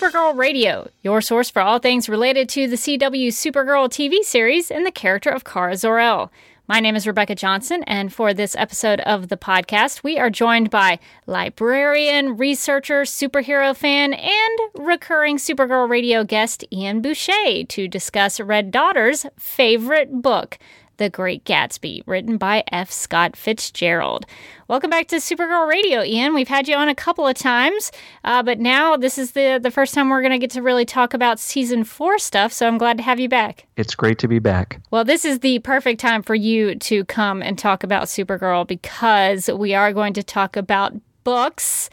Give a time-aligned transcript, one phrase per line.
[0.00, 4.86] Supergirl Radio, your source for all things related to the CW Supergirl TV series and
[4.86, 6.32] the character of Kara Zor-El.
[6.66, 10.70] My name is Rebecca Johnson, and for this episode of the podcast, we are joined
[10.70, 18.70] by librarian, researcher, superhero fan, and recurring Supergirl Radio guest Ian Boucher to discuss Red
[18.70, 20.58] Daughter's favorite book,
[21.00, 22.90] the Great Gatsby, written by F.
[22.90, 24.26] Scott Fitzgerald.
[24.68, 26.34] Welcome back to Supergirl Radio, Ian.
[26.34, 27.90] We've had you on a couple of times,
[28.22, 30.84] uh, but now this is the, the first time we're going to get to really
[30.84, 33.66] talk about season four stuff, so I'm glad to have you back.
[33.78, 34.82] It's great to be back.
[34.90, 39.48] Well, this is the perfect time for you to come and talk about Supergirl because
[39.48, 40.92] we are going to talk about
[41.24, 41.88] books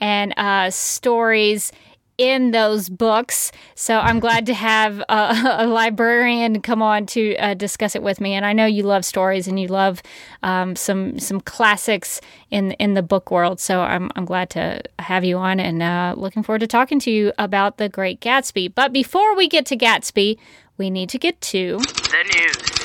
[0.00, 1.72] and uh, stories
[2.18, 3.52] in those books.
[3.74, 8.20] So I'm glad to have a, a librarian come on to uh, discuss it with
[8.20, 8.34] me.
[8.34, 10.02] And I know you love stories and you love
[10.42, 13.60] um, some some classics in in the book world.
[13.60, 17.10] So I'm I'm glad to have you on and uh, looking forward to talking to
[17.10, 18.74] you about the Great Gatsby.
[18.74, 20.38] But before we get to Gatsby,
[20.78, 22.81] we need to get to The news.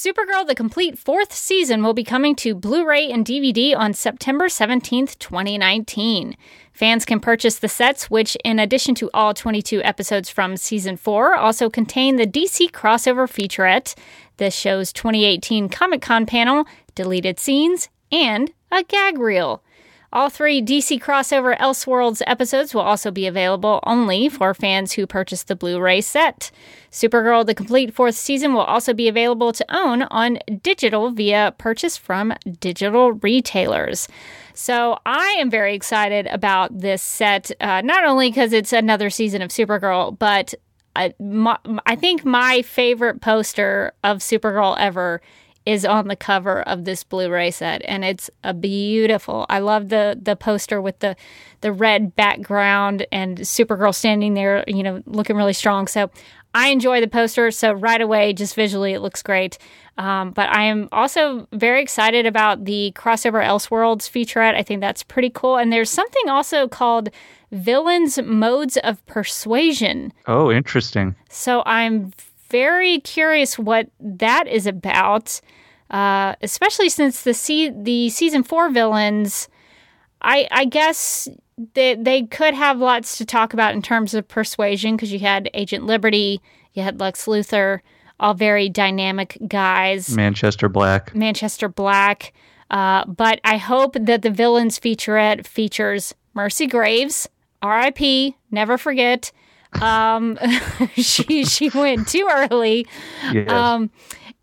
[0.00, 4.46] Supergirl, the complete fourth season, will be coming to Blu ray and DVD on September
[4.46, 6.38] 17th, 2019.
[6.72, 11.34] Fans can purchase the sets, which, in addition to all 22 episodes from season 4,
[11.34, 13.94] also contain the DC crossover featurette,
[14.38, 19.62] the show's 2018 Comic Con panel, deleted scenes, and a gag reel.
[20.12, 25.44] All three DC crossover Elseworlds episodes will also be available only for fans who purchase
[25.44, 26.50] the Blu ray set.
[26.90, 31.96] Supergirl, the complete fourth season, will also be available to own on digital via purchase
[31.96, 34.08] from digital retailers.
[34.52, 39.42] So I am very excited about this set, uh, not only because it's another season
[39.42, 40.54] of Supergirl, but
[40.96, 41.56] I, my,
[41.86, 45.22] I think my favorite poster of Supergirl ever
[45.66, 49.46] is on the cover of this Blu-ray set, and it's a beautiful.
[49.48, 51.16] I love the the poster with the
[51.60, 55.86] the red background and Supergirl standing there, you know, looking really strong.
[55.86, 56.10] So
[56.54, 57.50] I enjoy the poster.
[57.50, 59.58] So right away, just visually, it looks great.
[59.98, 64.54] Um, but I am also very excited about the crossover Elseworlds featurette.
[64.54, 65.58] I think that's pretty cool.
[65.58, 67.10] And there's something also called
[67.52, 70.12] Villains Modes of Persuasion.
[70.26, 71.14] Oh, interesting.
[71.28, 72.12] So I'm
[72.50, 75.40] very curious what that is about,
[75.90, 79.48] uh, especially since the se- the season four villains.
[80.22, 81.28] I I guess
[81.74, 85.50] they they could have lots to talk about in terms of persuasion because you had
[85.54, 86.40] Agent Liberty,
[86.74, 87.80] you had Lex Luthor,
[88.18, 90.14] all very dynamic guys.
[90.14, 91.14] Manchester Black.
[91.14, 92.32] Manchester Black.
[92.70, 97.28] Uh, but I hope that the villains featurette features Mercy Graves,
[97.62, 98.36] R.I.P.
[98.50, 99.32] Never forget.
[99.80, 100.38] Um,
[100.94, 102.86] she she went too early.
[103.32, 103.50] Yes.
[103.50, 103.90] Um,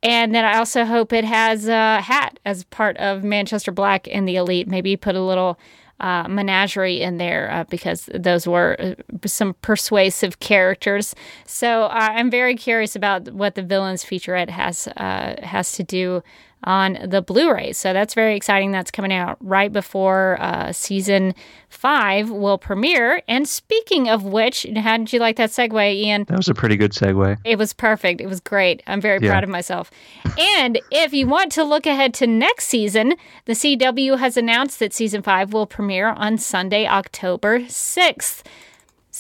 [0.04, 4.28] and then I also hope it has a hat as part of Manchester Black and
[4.28, 4.68] the Elite.
[4.68, 5.60] Maybe put a little
[6.00, 8.94] uh, Menagerie in there uh, because those were uh,
[9.26, 11.16] some persuasive characters.
[11.46, 16.22] So uh, I'm very curious about what the villains featurette has uh, has to do
[16.64, 17.72] on the Blu-ray.
[17.74, 18.72] So that's very exciting.
[18.72, 21.34] That's coming out right before uh, season
[21.70, 23.22] five will premiere.
[23.28, 26.26] And speaking of which, how did you like that segue, Ian?
[26.28, 27.38] That was a pretty good segue.
[27.46, 28.22] It was perfect.
[28.22, 28.82] It was great.
[28.88, 29.32] I'm very Yeah.
[29.32, 29.92] proud of myself.
[30.38, 33.14] And if you want to look ahead to next season,
[33.46, 38.44] the CW has announced that season five will premiere on Sunday, October 6th.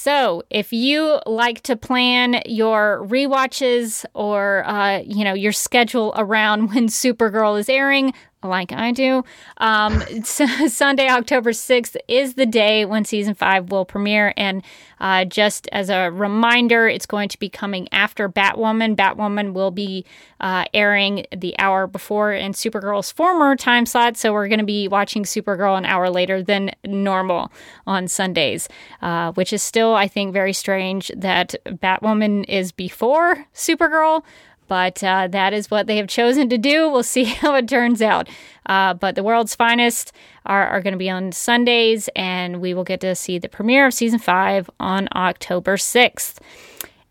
[0.07, 6.69] So, if you like to plan your rewatches or uh, you know your schedule around
[6.73, 8.13] when Supergirl is airing,
[8.43, 9.23] like I do.
[9.57, 14.33] Um, Sunday, October 6th is the day when season five will premiere.
[14.37, 14.63] And
[14.99, 18.95] uh, just as a reminder, it's going to be coming after Batwoman.
[18.95, 20.05] Batwoman will be
[20.39, 24.17] uh, airing the hour before in Supergirl's former time slot.
[24.17, 27.51] So we're going to be watching Supergirl an hour later than normal
[27.85, 28.69] on Sundays,
[29.01, 34.23] uh, which is still, I think, very strange that Batwoman is before Supergirl.
[34.67, 36.89] But uh, that is what they have chosen to do.
[36.89, 38.29] We'll see how it turns out.
[38.65, 40.11] Uh, but the world's finest
[40.45, 43.87] are, are going to be on Sundays, and we will get to see the premiere
[43.87, 46.39] of season five on October 6th.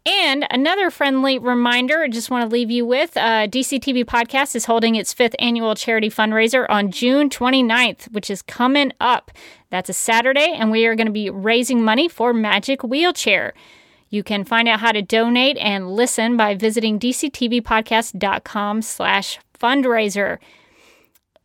[0.07, 4.67] And another friendly reminder, I just want to leave you with uh, DCTV Podcast is
[4.67, 9.33] holding its fifth annual charity fundraiser on June 29th, which is coming up.
[9.71, 13.53] That's a Saturday, and we are going to be raising money for Magic Wheelchair.
[14.09, 20.39] You can find out how to donate and listen by visiting dctvpodcast.com slash fundraiser.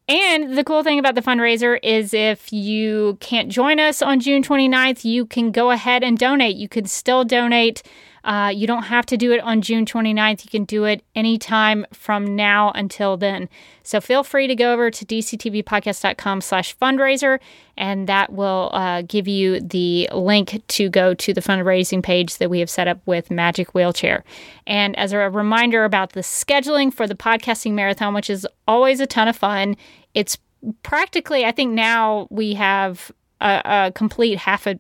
[0.08, 4.44] And the cool thing about the fundraiser is if you can't join us on June
[4.44, 6.58] 29th, you can go ahead and donate.
[6.58, 7.82] You can still donate
[8.24, 10.46] uh, you don't have to do it on June 29th.
[10.46, 13.50] You can do it anytime from now until then.
[13.84, 17.40] So feel free to go over to dctvpodcast.com slash fundraiser,
[17.78, 22.50] and that will uh, give you the link to go to the fundraising page that
[22.50, 24.24] we have set up with Magic Wheelchair.
[24.68, 29.08] And as a reminder about the scheduling for the podcasting marathon, which is always a
[29.08, 29.76] ton of fun,
[30.14, 30.38] it's
[30.84, 34.78] practically, I think now we have a, a complete half a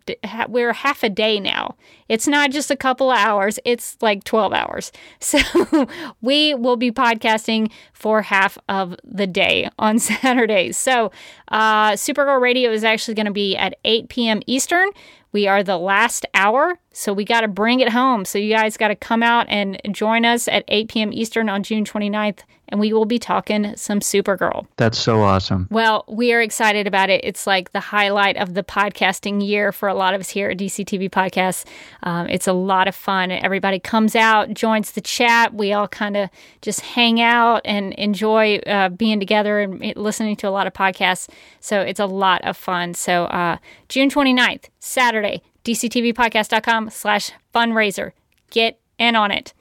[0.47, 1.75] we're half a day now.
[2.07, 4.91] It's not just a couple of hours, it's like 12 hours.
[5.19, 5.87] So
[6.21, 10.77] we will be podcasting for half of the day on Saturdays.
[10.77, 11.11] So
[11.47, 14.41] uh, Supergirl Radio is actually going to be at 8 p.m.
[14.45, 14.89] Eastern.
[15.31, 18.25] We are the last hour, so we got to bring it home.
[18.25, 21.13] So you guys got to come out and join us at 8 p.m.
[21.13, 24.65] Eastern on June 29th, and we will be talking some Supergirl.
[24.77, 25.67] That's so awesome.
[25.71, 27.21] Well, we are excited about it.
[27.23, 30.57] It's like the highlight of the podcasting year for a lot of us here at
[30.57, 31.65] DCTV Podcasts.
[32.03, 33.31] Um, it's a lot of fun.
[33.31, 35.53] Everybody comes out, joins the chat.
[35.53, 36.29] We all kind of
[36.61, 41.29] just hang out and enjoy uh, being together and listening to a lot of podcasts.
[41.61, 42.93] So it's a lot of fun.
[42.93, 43.57] So uh,
[43.87, 48.11] June 29th, Saturday, dctvpodcast.com slash fundraiser.
[48.49, 49.53] Get in on it.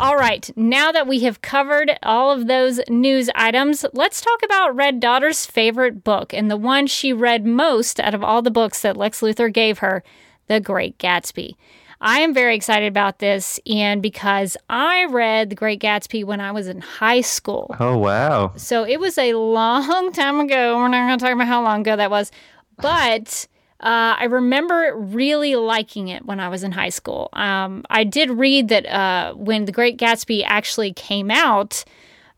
[0.00, 4.74] All right, now that we have covered all of those news items, let's talk about
[4.74, 8.82] Red Daughter's favorite book and the one she read most out of all the books
[8.82, 10.02] that Lex Luthor gave her,
[10.48, 11.54] The Great Gatsby.
[12.00, 16.50] I am very excited about this, and because I read The Great Gatsby when I
[16.52, 17.74] was in high school.
[17.78, 18.52] Oh, wow.
[18.56, 20.76] So it was a long time ago.
[20.76, 22.32] We're not going to talk about how long ago that was,
[22.80, 23.46] but
[23.80, 27.28] uh, I remember really liking it when I was in high school.
[27.32, 31.84] Um, I did read that uh, when The Great Gatsby actually came out,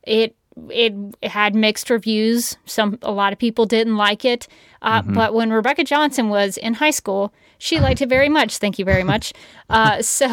[0.03, 0.37] it
[0.69, 0.93] it
[1.23, 2.59] had mixed reviews.
[2.67, 4.49] Some a lot of people didn't like it,
[4.83, 5.15] uh, mm-hmm.
[5.15, 8.59] but when Rebecca Johnson was in high school, she liked it very much.
[8.59, 9.33] Thank you very much.
[9.71, 10.29] Uh, so,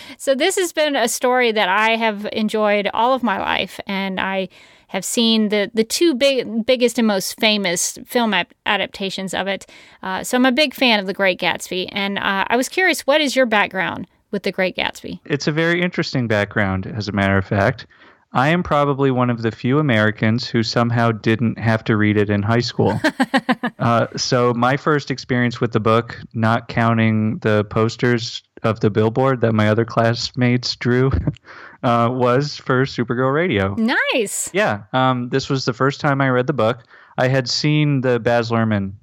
[0.18, 4.18] so this has been a story that I have enjoyed all of my life, and
[4.18, 4.48] I
[4.94, 9.66] have seen the the two big biggest and most famous film ap- adaptations of it.
[10.02, 13.00] Uh, so I'm a big fan of The Great Gatsby, and uh, I was curious,
[13.00, 15.18] what is your background with The Great Gatsby?
[15.24, 17.86] It's a very interesting background, as a matter of fact.
[18.32, 22.30] I am probably one of the few Americans who somehow didn't have to read it
[22.30, 23.00] in high school.
[23.78, 29.40] uh, so, my first experience with the book, not counting the posters of the billboard
[29.42, 31.10] that my other classmates drew,
[31.82, 33.74] uh, was for Supergirl Radio.
[33.74, 34.50] Nice.
[34.52, 34.84] Yeah.
[34.92, 36.80] Um, this was the first time I read the book.
[37.18, 38.94] I had seen the Baz Luhrmann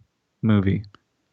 [0.42, 0.84] movie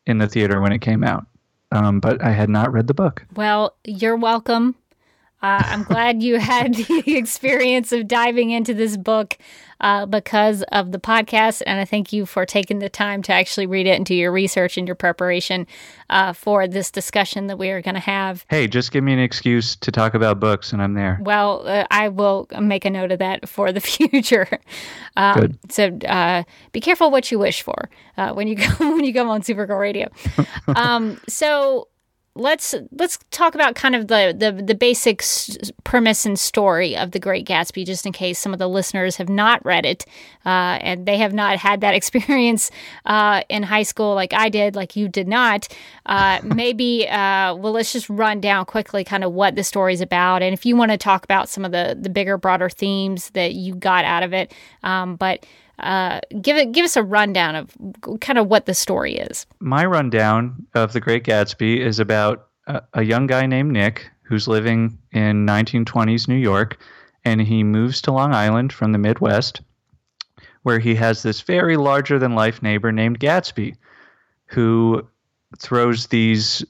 [0.07, 1.27] in the theater when it came out,
[1.73, 3.27] um, but I had not read the book.
[3.35, 4.75] Well, you're welcome.
[5.41, 9.39] Uh, I'm glad you had the experience of diving into this book
[9.81, 11.63] uh, because of the podcast.
[11.67, 14.33] And I thank you for taking the time to actually read it and do your
[14.33, 15.67] research and your preparation
[16.11, 18.45] uh, for this discussion that we are going to have.
[18.49, 21.19] Hey, just give me an excuse to talk about books and I'm there.
[21.21, 24.49] Well, uh, I will make a note of that for the future.
[25.17, 25.59] Um, Good.
[25.71, 29.29] So uh, be careful what you wish for uh, when you go when you go
[29.29, 30.09] on Supergirl Radio.
[30.77, 31.89] um, so
[32.35, 37.11] let's let's talk about kind of the the, the basic s- premise and story of
[37.11, 40.05] the Great Gatsby, just in case some of the listeners have not read it
[40.47, 42.71] uh, and they have not had that experience
[43.07, 45.69] uh, in high school like I did, like you did not.
[46.07, 50.01] Uh, maybe uh, well, let's just run down quickly kind of what the story is
[50.01, 53.31] about, and if you want to talk about some of the the bigger, broader themes
[53.31, 55.45] that you got out of it, um, but.
[55.79, 57.77] Uh, give it give us a rundown of
[58.21, 59.47] kind of what the story is.
[59.61, 64.49] My rundown of The Great Gatsby is about a, a young guy named Nick who's
[64.49, 66.79] living in 1920s New York,
[67.25, 69.63] and he moves to Long Island from the Midwest
[70.63, 73.75] where he has this very larger than life neighbor named Gatsby,
[74.47, 75.07] who
[75.59, 76.65] throws these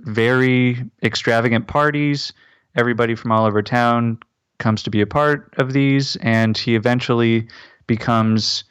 [0.00, 2.32] very extravagant parties.
[2.76, 4.18] Everybody from all over town
[4.58, 7.48] comes to be a part of these, and he eventually
[7.88, 8.62] becomes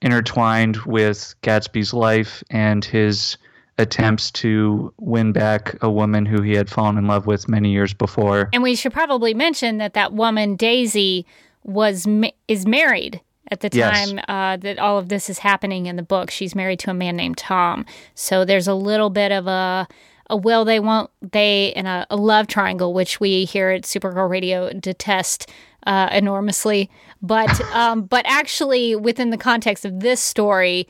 [0.00, 3.36] intertwined with Gatsby's life and his
[3.76, 7.92] attempts to win back a woman who he had fallen in love with many years
[7.92, 8.48] before.
[8.52, 11.26] And we should probably mention that that woman Daisy
[11.64, 12.06] was
[12.46, 14.24] is married at the time yes.
[14.28, 16.30] uh, that all of this is happening in the book.
[16.30, 17.84] She's married to a man named Tom.
[18.14, 19.88] So there's a little bit of a
[20.30, 24.28] a will they won't they and a, a love triangle, which we here at Supergirl
[24.28, 25.50] Radio detest
[25.86, 26.90] uh, enormously.
[27.22, 30.88] But um, but actually, within the context of this story,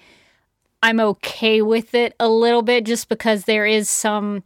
[0.83, 4.43] I'm okay with it a little bit, just because there is some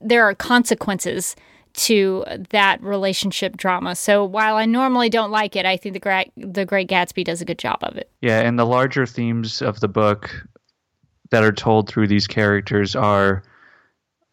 [0.00, 1.36] there are consequences
[1.72, 3.94] to that relationship drama.
[3.94, 7.40] So while I normally don't like it, I think the Great the Great Gatsby does
[7.40, 8.10] a good job of it.
[8.20, 10.30] Yeah, and the larger themes of the book
[11.30, 13.42] that are told through these characters are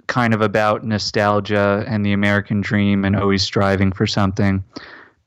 [0.07, 4.63] kind of about nostalgia and the American dream and always striving for something.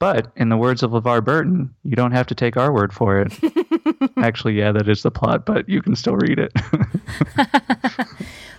[0.01, 3.21] But in the words of LeVar Burton, you don't have to take our word for
[3.21, 3.33] it.
[4.17, 6.53] Actually, yeah, that is the plot, but you can still read it.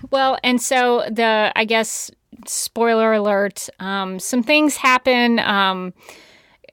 [0.11, 2.11] well, and so the, I guess,
[2.45, 5.39] spoiler alert, um, some things happen.
[5.39, 5.93] Um,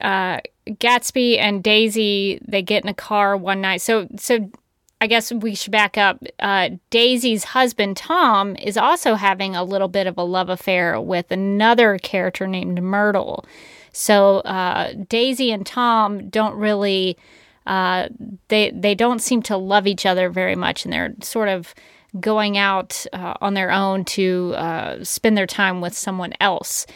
[0.03, 3.81] uh, Gatsby and Daisy, they get in a car one night.
[3.81, 4.51] So, so
[5.01, 6.23] I guess we should back up.
[6.41, 11.33] Uh, Daisy's husband, Tom, is also having a little bit of a love affair with
[11.33, 13.47] another character named Myrtle.
[13.99, 17.19] So uh, Daisy and Tom don't really
[17.67, 18.09] uh,
[18.47, 21.75] they they don't seem to love each other very much, and they're sort of
[22.21, 26.87] going out uh, on their own to uh, spend their time with someone else.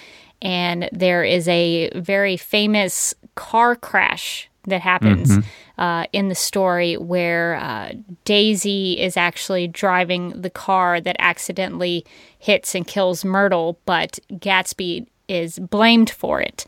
[0.41, 5.81] And there is a very famous car crash that happens mm-hmm.
[5.81, 7.93] uh, in the story where uh,
[8.25, 12.07] Daisy is actually driving the car that accidentally
[12.39, 16.67] hits and kills Myrtle, but Gatsby is blamed for it.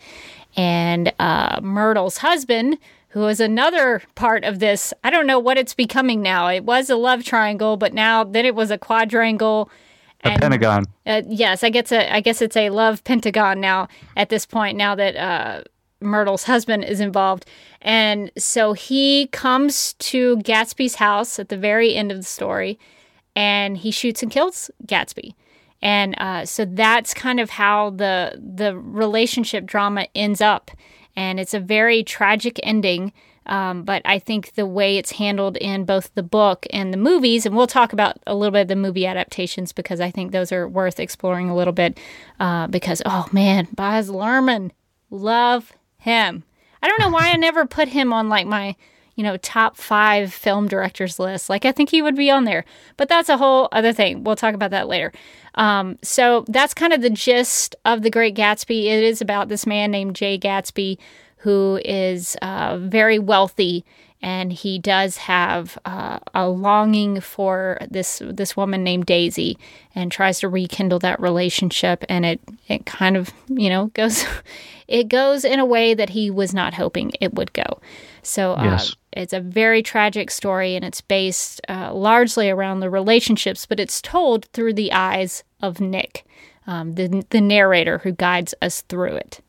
[0.56, 2.78] And uh, Myrtle's husband,
[3.08, 6.48] who is another part of this, I don't know what it's becoming now.
[6.48, 9.70] It was a love triangle, but now then it was a quadrangle.
[10.22, 10.84] A and, pentagon.
[11.06, 14.76] Uh, yes, I guess a, I guess it's a love pentagon now at this point.
[14.76, 15.62] Now that uh,
[16.00, 17.46] Myrtle's husband is involved,
[17.82, 22.78] and so he comes to Gatsby's house at the very end of the story,
[23.36, 25.34] and he shoots and kills Gatsby
[25.84, 30.72] and uh, so that's kind of how the the relationship drama ends up
[31.14, 33.12] and it's a very tragic ending
[33.46, 37.44] um, but I think the way it's handled in both the book and the movies,
[37.44, 40.50] and we'll talk about a little bit of the movie adaptations because I think those
[40.50, 41.98] are worth exploring a little bit.
[42.40, 44.70] Uh, because oh man, Baz Luhrmann,
[45.10, 46.44] love him.
[46.82, 48.76] I don't know why I never put him on like my
[49.14, 51.48] you know, top five film directors list.
[51.48, 52.64] Like, I think he would be on there,
[52.96, 54.24] but that's a whole other thing.
[54.24, 55.12] We'll talk about that later.
[55.54, 58.86] Um, so that's kind of the gist of The Great Gatsby.
[58.86, 60.98] It is about this man named Jay Gatsby
[61.44, 63.84] who is uh, very wealthy
[64.22, 69.58] and he does have uh, a longing for this this woman named Daisy
[69.94, 74.24] and tries to rekindle that relationship and it it kind of you know goes
[74.88, 77.78] it goes in a way that he was not hoping it would go
[78.24, 78.94] so uh, yes.
[79.12, 84.00] it's a very tragic story and it's based uh, largely around the relationships but it's
[84.00, 86.24] told through the eyes of Nick
[86.66, 89.40] um, the the narrator who guides us through it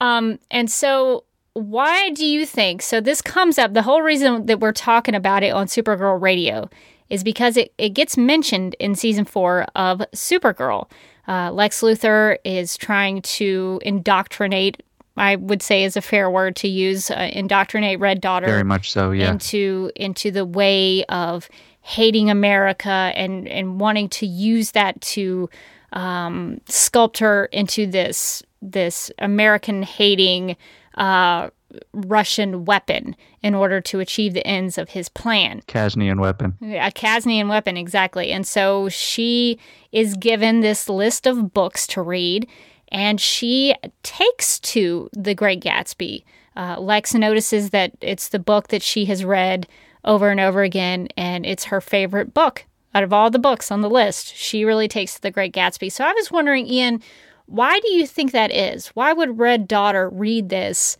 [0.00, 1.24] um, and so
[1.58, 2.82] why do you think?
[2.82, 3.74] So this comes up.
[3.74, 6.70] The whole reason that we're talking about it on Supergirl Radio
[7.10, 10.88] is because it, it gets mentioned in season four of Supergirl.
[11.26, 14.82] Uh, Lex Luthor is trying to indoctrinate.
[15.18, 17.10] I would say is a fair word to use.
[17.10, 19.10] Uh, indoctrinate Red Daughter very much so.
[19.10, 19.30] Yeah.
[19.32, 21.48] Into into the way of
[21.82, 25.48] hating America and and wanting to use that to
[25.92, 30.56] um, sculpt her into this this American hating
[30.96, 31.48] uh,
[31.92, 35.62] Russian weapon in order to achieve the ends of his plan.
[35.66, 36.56] Kaznian weapon.
[36.62, 38.32] A Kaznian weapon, exactly.
[38.32, 39.58] And so she
[39.92, 42.48] is given this list of books to read,
[42.90, 46.24] and she takes to The Great Gatsby.
[46.56, 49.68] Uh, Lex notices that it's the book that she has read
[50.04, 52.64] over and over again, and it's her favorite book
[52.94, 54.34] out of all the books on the list.
[54.34, 55.92] She really takes to The Great Gatsby.
[55.92, 57.02] So I was wondering, Ian,
[57.46, 58.88] why do you think that is?
[58.88, 60.98] Why would Red Daughter read this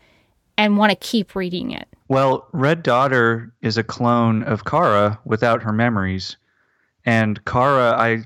[0.57, 1.88] and want to keep reading it?
[2.09, 6.37] Well, Red Daughter is a clone of Kara without her memories.
[7.04, 8.25] And Kara, I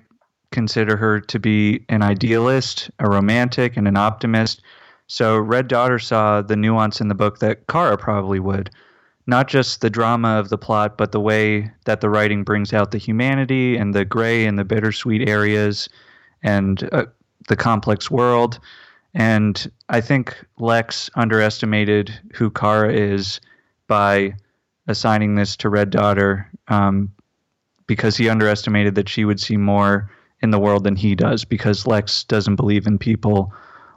[0.52, 4.62] consider her to be an idealist, a romantic, and an optimist.
[5.06, 8.70] So Red Daughter saw the nuance in the book that Kara probably would.
[9.26, 12.90] Not just the drama of the plot, but the way that the writing brings out
[12.90, 15.88] the humanity and the gray and the bittersweet areas
[16.42, 17.06] and uh,
[17.48, 18.58] the complex world.
[19.14, 23.40] And I think Lex underestimated who Kara is
[23.86, 24.34] by
[24.88, 27.12] assigning this to Red Daughter um,
[27.86, 30.10] because he underestimated that she would see more
[30.42, 33.52] in the world than he does because Lex doesn't believe in people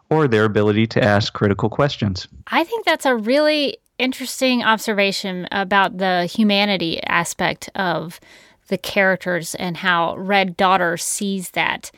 [0.09, 2.27] or their ability to ask critical questions.
[2.47, 8.19] I think that's a really interesting observation about the humanity aspect of
[8.67, 11.91] the characters and how Red Daughter sees that.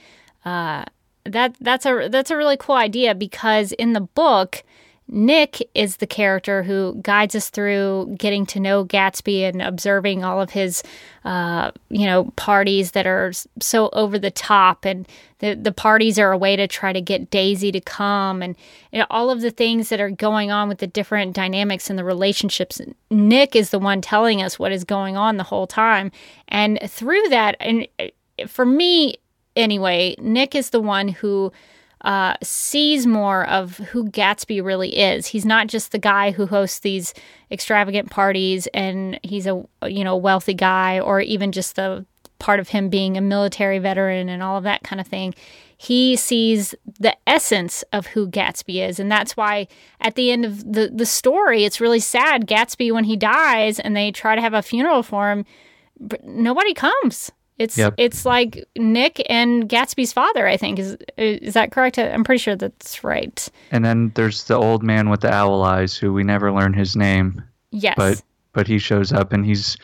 [0.46, 0.86] Uh,
[1.25, 4.63] that that's a that's a really cool idea because in the book
[5.10, 10.42] Nick is the character who guides us through getting to know Gatsby and observing all
[10.42, 10.84] of his,
[11.24, 14.84] uh, you know, parties that are so over the top.
[14.84, 15.08] And
[15.40, 18.58] the, the parties are a way to try to get Daisy to come and
[18.92, 21.98] you know, all of the things that are going on with the different dynamics and
[21.98, 22.82] the relationships.
[23.10, 26.12] Nick is the one telling us what is going on the whole time.
[26.50, 28.08] And through that, and uh,
[28.48, 29.18] for me
[29.56, 31.52] anyway, Nick is the one who
[32.08, 35.28] uh, sees more of who Gatsby really is.
[35.28, 37.14] He's not just the guy who hosts these
[37.52, 42.06] extravagant parties and he's a you know wealthy guy, or even just the
[42.40, 45.36] part of him being a military veteran and all of that kind of thing.
[45.76, 49.68] He sees the essence of who Gatsby is, and that's why
[50.00, 52.48] at the end of the the story, it's really sad.
[52.48, 55.44] Gatsby when he dies and they try to have a funeral for him,
[56.24, 57.96] nobody comes it's yep.
[57.98, 60.48] it's like Nick and Gatsby's father.
[60.48, 61.98] I think is is that correct?
[61.98, 63.48] I'm pretty sure that's right.
[63.72, 66.96] And then there's the old man with the owl eyes, who we never learn his
[66.96, 67.44] name.
[67.72, 68.22] Yes, but
[68.54, 69.78] but he shows up and he's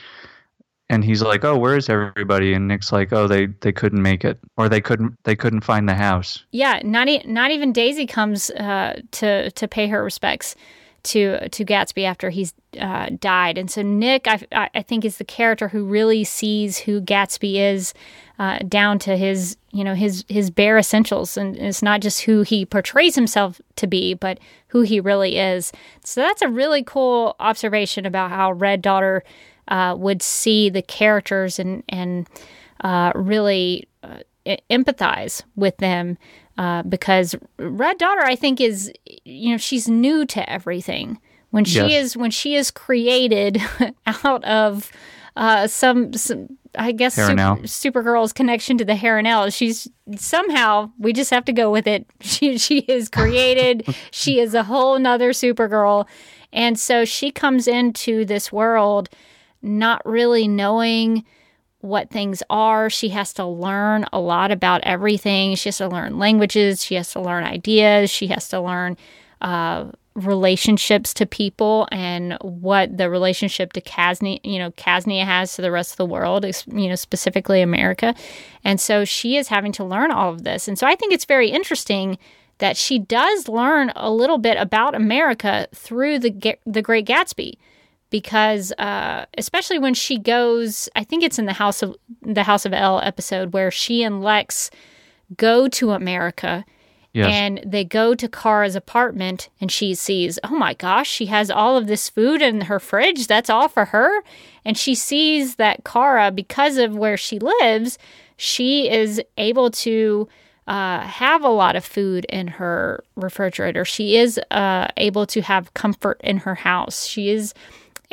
[0.89, 4.23] and he's like, "Oh, where is everybody?" And Nick's like, "Oh, they they couldn't make
[4.23, 8.05] it, or they couldn't they couldn't find the house." Yeah, not e- not even Daisy
[8.05, 10.55] comes uh, to to pay her respects
[11.03, 13.57] to to Gatsby after he's uh, died.
[13.57, 17.93] And so Nick, I, I think, is the character who really sees who Gatsby is
[18.39, 22.41] uh, down to his you know his his bare essentials, and it's not just who
[22.43, 25.71] he portrays himself to be, but who he really is.
[26.03, 29.23] So that's a really cool observation about how Red Daughter
[29.67, 32.27] uh, would see the characters and and
[32.81, 34.19] uh, really uh,
[34.69, 36.17] empathize with them
[36.57, 38.91] uh, because Red Daughter, I think, is
[39.25, 41.19] you know she's new to everything.
[41.51, 42.05] When she yes.
[42.05, 43.61] is when she is created
[44.07, 44.91] out of
[45.35, 49.49] uh, some, some I guess Super, Supergirl's connection to the Harun-El.
[49.51, 52.07] She's somehow we just have to go with it.
[52.21, 53.95] She she is created.
[54.11, 56.07] she is a whole nother Supergirl,
[56.51, 59.09] and so she comes into this world
[59.61, 61.23] not really knowing
[61.83, 62.89] what things are.
[62.89, 65.55] She has to learn a lot about everything.
[65.55, 66.83] She has to learn languages.
[66.83, 68.09] She has to learn ideas.
[68.09, 68.95] She has to learn
[69.41, 75.61] uh, relationships to people and what the relationship to Kaznia, you know, Kaznia has to
[75.61, 78.15] the rest of the world, you know, specifically America.
[78.63, 80.69] And so she is having to learn all of this.
[80.69, 82.17] And so I think it's very interesting
[82.59, 87.57] that she does learn a little bit about America through the the Great Gatsby
[88.13, 92.63] because uh, especially when she goes, I think it's in the House of the House
[92.63, 94.69] of L episode where she and Lex
[95.35, 96.63] go to America.
[97.13, 97.27] Yes.
[97.31, 101.75] And they go to Kara's apartment and she sees, oh my gosh, she has all
[101.75, 103.25] of this food in her fridge.
[103.25, 104.21] That's all for her.
[104.63, 107.97] And she sees that Kara, because of where she lives,
[108.37, 110.27] she is able to
[110.67, 113.85] uh, have a lot of food in her refrigerator.
[113.85, 117.05] She is uh, able to have comfort in her house.
[117.05, 117.55] She is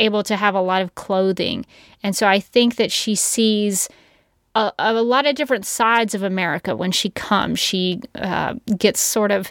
[0.01, 1.67] able to have a lot of clothing.
[2.03, 3.89] And so I think that she sees
[4.55, 7.59] a, a lot of different sides of America when she comes.
[7.59, 9.51] She uh, gets sort of.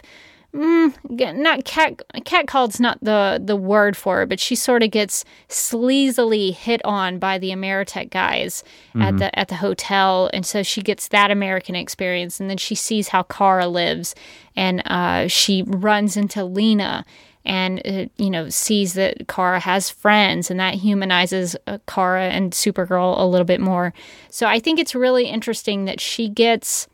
[0.52, 0.92] Mm,
[1.36, 6.52] not cat catcalled's not the the word for it, but she sort of gets sleazily
[6.52, 9.02] hit on by the Ameritech guys mm-hmm.
[9.02, 12.74] at the at the hotel, and so she gets that American experience, and then she
[12.74, 14.16] sees how Kara lives,
[14.56, 17.04] and uh, she runs into Lena,
[17.44, 22.52] and uh, you know sees that Kara has friends, and that humanizes uh, Kara and
[22.52, 23.92] Supergirl a little bit more.
[24.30, 26.86] So I think it's really interesting that she gets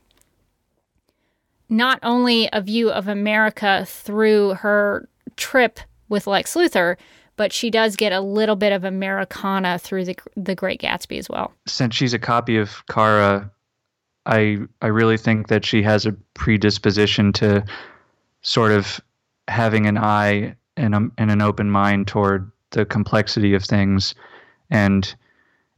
[1.69, 6.97] not only a view of America through her trip with Lex Luthor,
[7.37, 11.29] but she does get a little bit of Americana through the the Great Gatsby as
[11.29, 11.53] well.
[11.67, 13.51] Since she's a copy of Kara,
[14.27, 17.65] I I really think that she has a predisposition to
[18.43, 19.01] sort of
[19.49, 24.15] having an eye and, a, and an open mind toward the complexity of things
[24.71, 25.15] and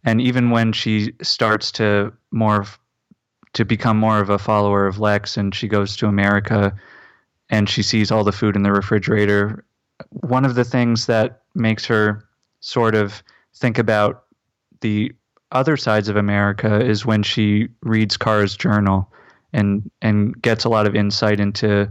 [0.05, 2.65] and even when she starts to more
[3.53, 6.75] to become more of a follower of Lex and she goes to America
[7.51, 9.65] and she sees all the food in the refrigerator.
[10.11, 12.25] One of the things that makes her
[12.61, 13.23] sort of
[13.55, 14.25] think about
[14.81, 15.13] the
[15.51, 19.11] other sides of America is when she reads Kara's journal
[19.53, 21.89] and and gets a lot of insight into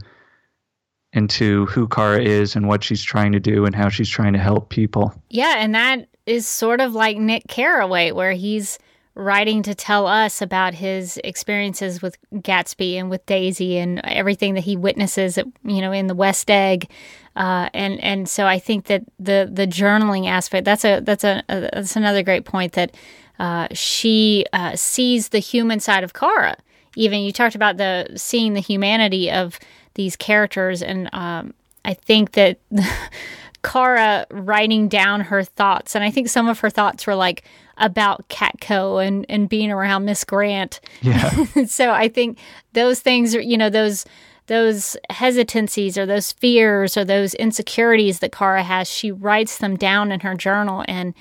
[1.13, 4.39] into who Kara is and what she's trying to do and how she's trying to
[4.39, 5.13] help people.
[5.29, 8.77] Yeah, and that is sort of like Nick Carraway, where he's
[9.17, 14.63] writing to tell us about his experiences with Gatsby and with Daisy and everything that
[14.63, 16.89] he witnesses, you know, in the West Egg.
[17.35, 21.43] Uh, and and so I think that the the journaling aspect that's a that's a,
[21.49, 22.95] a that's another great point that
[23.39, 26.57] uh, she uh, sees the human side of Kara.
[26.95, 29.59] Even you talked about the seeing the humanity of
[29.97, 32.59] these characters, and um, I think that
[33.63, 37.43] Kara writing down her thoughts, and I think some of her thoughts were like
[37.77, 40.79] about Catco and and being around Miss Grant.
[41.01, 41.29] Yeah.
[41.65, 42.37] so I think
[42.73, 44.05] those things, are, you know, those
[44.45, 50.11] those hesitancies or those fears or those insecurities that Kara has, she writes them down
[50.13, 51.13] in her journal, and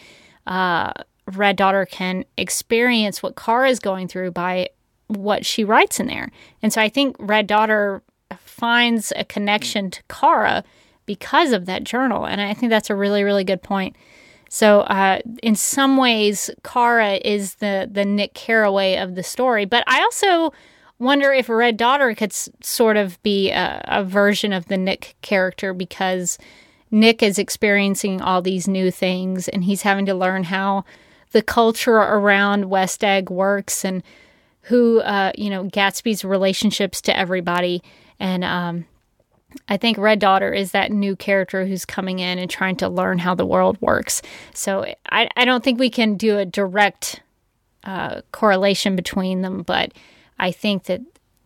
[0.46, 0.92] uh,
[1.32, 4.68] Red Daughter can experience what Kara is going through by
[5.08, 6.30] what she writes in there.
[6.62, 8.02] And so I think Red Daughter
[8.56, 10.64] finds a connection to Kara
[11.04, 12.26] because of that journal.
[12.26, 13.96] And I think that's a really, really good point.
[14.48, 19.64] So, uh, in some ways, Kara is the the Nick Carraway of the story.
[19.64, 20.52] But I also
[20.98, 25.16] wonder if Red Daughter could s- sort of be a, a version of the Nick
[25.20, 26.38] character because
[26.90, 30.84] Nick is experiencing all these new things and he's having to learn how
[31.32, 34.02] the culture around West Egg works and
[34.62, 37.82] who, uh, you know, Gatsby's relationships to everybody.
[38.18, 38.86] And um,
[39.68, 43.18] I think Red Daughter is that new character who's coming in and trying to learn
[43.18, 44.22] how the world works.
[44.54, 47.20] So I, I don't think we can do a direct
[47.84, 49.92] uh, correlation between them, but
[50.38, 51.00] I think that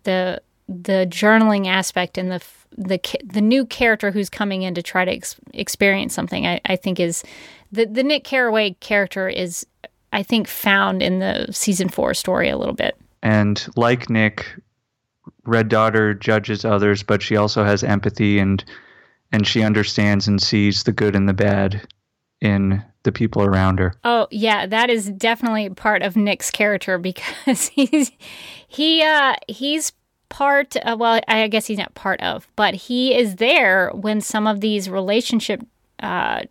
[0.05, 2.41] the the journaling aspect and the
[2.77, 6.77] the the new character who's coming in to try to ex- experience something, I, I
[6.77, 7.23] think is
[7.71, 9.67] the the Nick Carraway character is
[10.13, 12.97] I think found in the season four story a little bit.
[13.23, 14.47] And like Nick,
[15.44, 18.64] Red Daughter judges others, but she also has empathy and
[19.33, 21.87] and she understands and sees the good and the bad
[22.40, 23.94] in the people around her.
[24.05, 28.11] Oh yeah, that is definitely part of Nick's character because he's
[28.68, 29.92] he uh he's
[30.29, 34.46] part of, well I guess he's not part of, but he is there when some
[34.46, 35.64] of these relationship
[36.03, 36.42] uh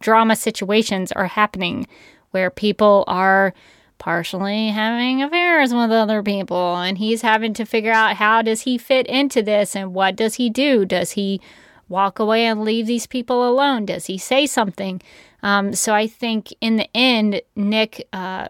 [0.00, 1.86] drama situations are happening
[2.30, 3.54] where people are
[3.98, 8.78] partially having affairs with other people and he's having to figure out how does he
[8.78, 10.84] fit into this and what does he do?
[10.84, 11.40] Does he
[11.88, 13.86] walk away and leave these people alone?
[13.86, 15.00] Does he say something?
[15.42, 18.48] Um, so i think in the end nick uh,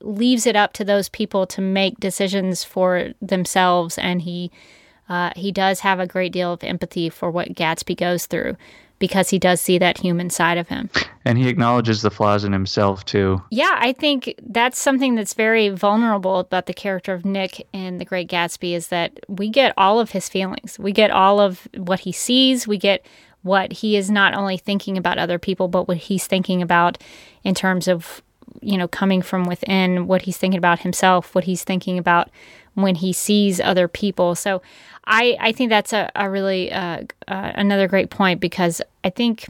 [0.00, 4.50] leaves it up to those people to make decisions for themselves and he
[5.06, 8.56] uh, he does have a great deal of empathy for what gatsby goes through
[9.04, 10.88] because he does see that human side of him.
[11.26, 13.42] And he acknowledges the flaws in himself too.
[13.50, 18.06] Yeah, I think that's something that's very vulnerable about the character of Nick in The
[18.06, 20.78] Great Gatsby is that we get all of his feelings.
[20.78, 23.04] We get all of what he sees, we get
[23.42, 26.96] what he is not only thinking about other people but what he's thinking about
[27.42, 28.22] in terms of
[28.62, 32.30] you know coming from within what he's thinking about himself what he's thinking about
[32.74, 34.60] when he sees other people so
[35.06, 39.46] I, I think that's a, a really uh, uh, another great point because I think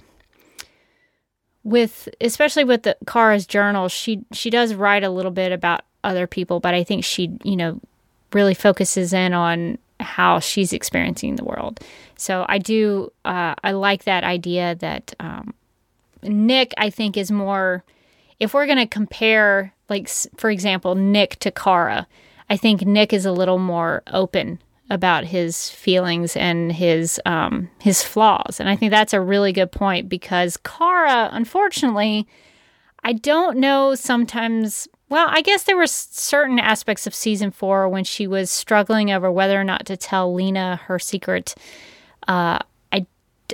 [1.63, 6.27] with especially with the Kara's journal, she she does write a little bit about other
[6.27, 7.81] people, but I think she you know
[8.33, 11.81] really focuses in on how she's experiencing the world.
[12.17, 15.55] So I do uh, I like that idea that um,
[16.23, 17.85] Nick I think is more
[18.41, 22.09] if we're going to compare like for example Nick to Kara,
[22.51, 28.03] I think Nick is a little more open about his feelings and his um, his
[28.03, 32.27] flaws, and I think that's a really good point because Kara, unfortunately,
[33.03, 33.95] I don't know.
[33.95, 39.11] Sometimes, well, I guess there were certain aspects of season four when she was struggling
[39.11, 41.55] over whether or not to tell Lena her secret.
[42.29, 42.59] Uh,
[42.93, 43.07] I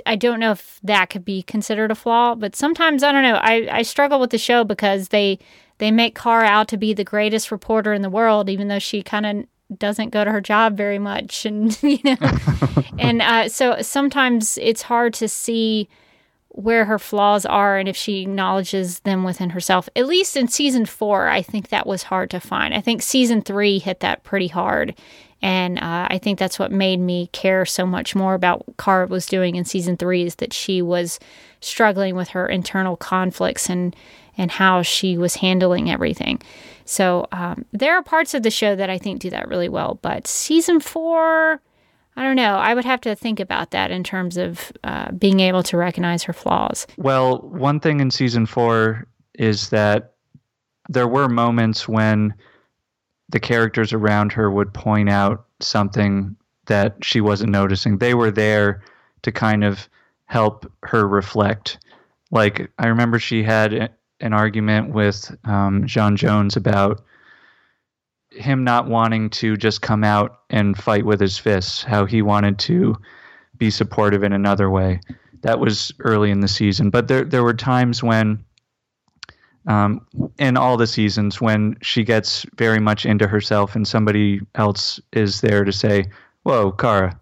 [0.05, 3.35] I don't know if that could be considered a flaw, but sometimes I don't know.
[3.35, 5.39] I I struggle with the show because they
[5.81, 9.01] they make Kara out to be the greatest reporter in the world, even though she
[9.01, 12.17] kind of doesn't go to her job very much and you know.
[12.99, 15.89] And uh, so sometimes it's hard to see
[16.49, 19.89] where her flaws are and if she acknowledges them within herself.
[19.95, 22.75] At least in season four i think that was hard to find.
[22.75, 24.93] I think season three hit that pretty hard
[25.41, 29.25] and uh, i think that's what made me care so much more about what was
[29.25, 31.19] doing in season three is that she was
[31.61, 33.95] struggling with her internal conflicts and
[34.37, 36.41] and how she was handling everything
[36.91, 39.97] so um, there are parts of the show that I think do that really well.
[40.01, 41.61] But season four,
[42.17, 42.55] I don't know.
[42.55, 46.23] I would have to think about that in terms of uh, being able to recognize
[46.23, 46.87] her flaws.
[46.97, 50.15] Well, one thing in season four is that
[50.89, 52.33] there were moments when
[53.29, 57.99] the characters around her would point out something that she wasn't noticing.
[57.99, 58.83] They were there
[59.21, 59.87] to kind of
[60.25, 61.79] help her reflect.
[62.31, 67.01] Like, I remember she had an argument with um, J'onn J'onzz about
[68.31, 72.57] him not wanting to just come out and fight with his fists, how he wanted
[72.59, 72.95] to
[73.57, 75.01] be supportive in another way.
[75.41, 78.43] That was early in the season, but there there were times when,
[79.67, 80.05] um,
[80.37, 85.41] in all the seasons, when she gets very much into herself, and somebody else is
[85.41, 86.05] there to say,
[86.43, 87.19] "Whoa, Kara,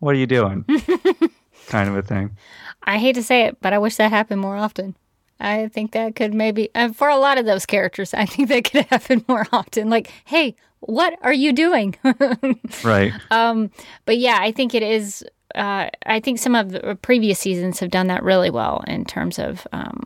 [0.00, 0.64] what are you doing?"
[1.66, 2.36] kind of a thing.
[2.84, 4.94] I hate to say it, but I wish that happened more often.
[5.42, 8.64] I think that could maybe, uh, for a lot of those characters, I think that
[8.64, 9.90] could happen more often.
[9.90, 11.96] Like, hey, what are you doing?
[12.84, 13.12] right.
[13.30, 13.70] Um,
[14.04, 15.24] but yeah, I think it is.
[15.54, 19.38] Uh, I think some of the previous seasons have done that really well in terms
[19.38, 20.04] of um,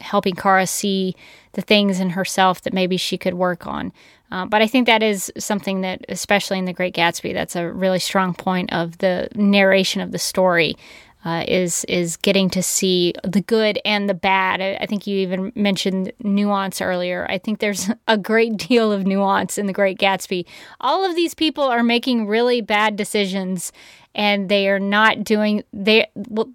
[0.00, 1.16] helping Kara see
[1.52, 3.92] the things in herself that maybe she could work on.
[4.30, 7.70] Uh, but I think that is something that, especially in The Great Gatsby, that's a
[7.70, 10.76] really strong point of the narration of the story
[11.24, 14.60] uh, is is getting to see the good and the bad.
[14.60, 17.26] I, I, think you even mentioned nuance earlier.
[17.30, 20.44] I think there's a great deal of nuance in The Great Gatsby.
[20.80, 23.72] All of these people are making really bad decisions,
[24.14, 26.06] and they are not doing they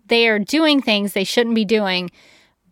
[0.06, 2.12] they are doing things they shouldn't be doing,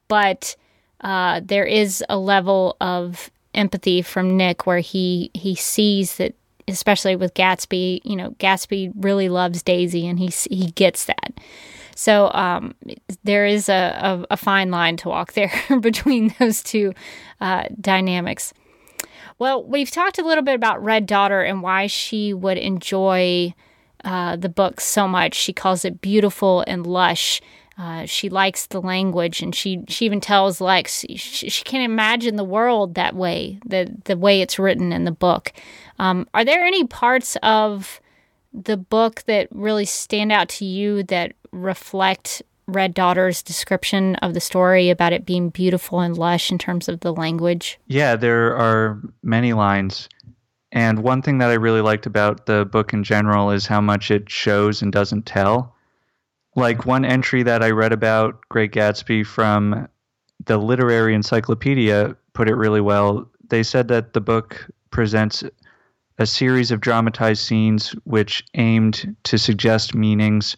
[0.08, 0.56] but
[1.02, 6.36] uh, there is a level of empathy from Nick where he he sees that
[6.68, 11.34] especially with Gatsby, you know, Gatsby really loves Daisy and he he gets that.
[11.98, 12.76] So um,
[13.24, 13.74] there is a,
[14.30, 16.94] a, a, fine line to walk there between those two
[17.42, 18.54] uh, dynamics.
[19.40, 23.56] Well, we've talked a little bit about Red Daughter and why she would enjoy
[24.04, 25.34] uh, the book so much.
[25.34, 27.42] She calls it beautiful and lush.
[27.80, 32.36] Uh, she likes the language, and she she even tells Lex she, she can't imagine
[32.36, 35.52] the world that way, the the way it's written in the book.
[35.98, 38.02] Um, are there any parts of
[38.54, 44.40] the book that really stand out to you that reflect Red Daughter's description of the
[44.40, 47.80] story about it being beautiful and lush in terms of the language?
[47.88, 50.10] Yeah, there are many lines.
[50.72, 54.12] And one thing that I really liked about the book in general is how much
[54.12, 55.74] it shows and doesn't tell.
[56.56, 59.88] Like one entry that I read about Great Gatsby from
[60.46, 63.30] the Literary Encyclopedia put it really well.
[63.50, 65.44] They said that the book presents
[66.20, 70.58] a series of dramatized scenes which aimed to suggest meanings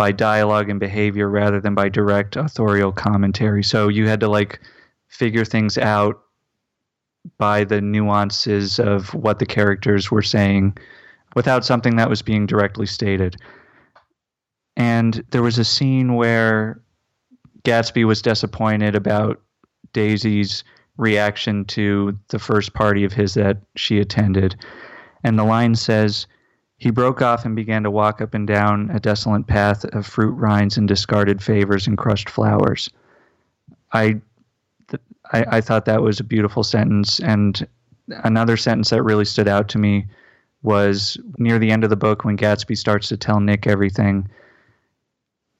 [0.00, 3.62] by dialogue and behavior rather than by direct authorial commentary.
[3.62, 4.58] So you had to like
[5.08, 6.22] figure things out
[7.36, 10.78] by the nuances of what the characters were saying
[11.36, 13.36] without something that was being directly stated.
[14.74, 16.80] And there was a scene where
[17.64, 19.38] Gatsby was disappointed about
[19.92, 20.64] Daisy's
[20.96, 24.56] reaction to the first party of his that she attended.
[25.24, 26.26] And the line says,
[26.80, 30.32] he broke off and began to walk up and down a desolate path of fruit
[30.32, 32.88] rinds and discarded favors and crushed flowers.
[33.92, 34.18] I,
[35.30, 37.20] I, I thought that was a beautiful sentence.
[37.20, 37.66] And
[38.24, 40.06] another sentence that really stood out to me
[40.62, 44.26] was near the end of the book when Gatsby starts to tell Nick everything.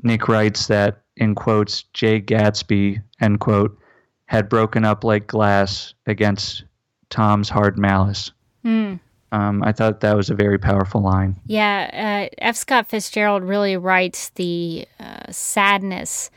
[0.03, 3.79] Nick writes that, in quotes, Jay Gatsby, end quote,
[4.25, 6.65] had broken up like glass against
[7.11, 8.33] Tom's hard malice.
[8.65, 9.01] Mm.
[9.33, 11.37] Um, I thought that was a very powerful line.
[11.47, 12.57] Yeah, uh, F.
[12.57, 16.31] Scott Fitzgerald really writes the uh, sadness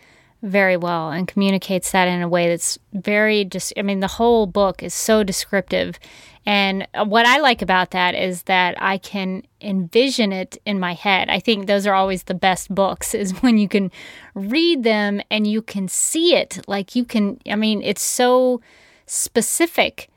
[0.44, 3.74] very well and communicates that in a way that's very just.
[3.78, 5.98] I mean, the whole book is so descriptive,
[6.46, 11.30] and what I like about that is that I can envision it in my head.
[11.30, 13.92] I think those are always the best books is when you can
[14.36, 16.60] read them and you can see it.
[16.68, 17.40] Like you can.
[17.50, 18.62] I mean, it's so
[19.08, 20.10] specific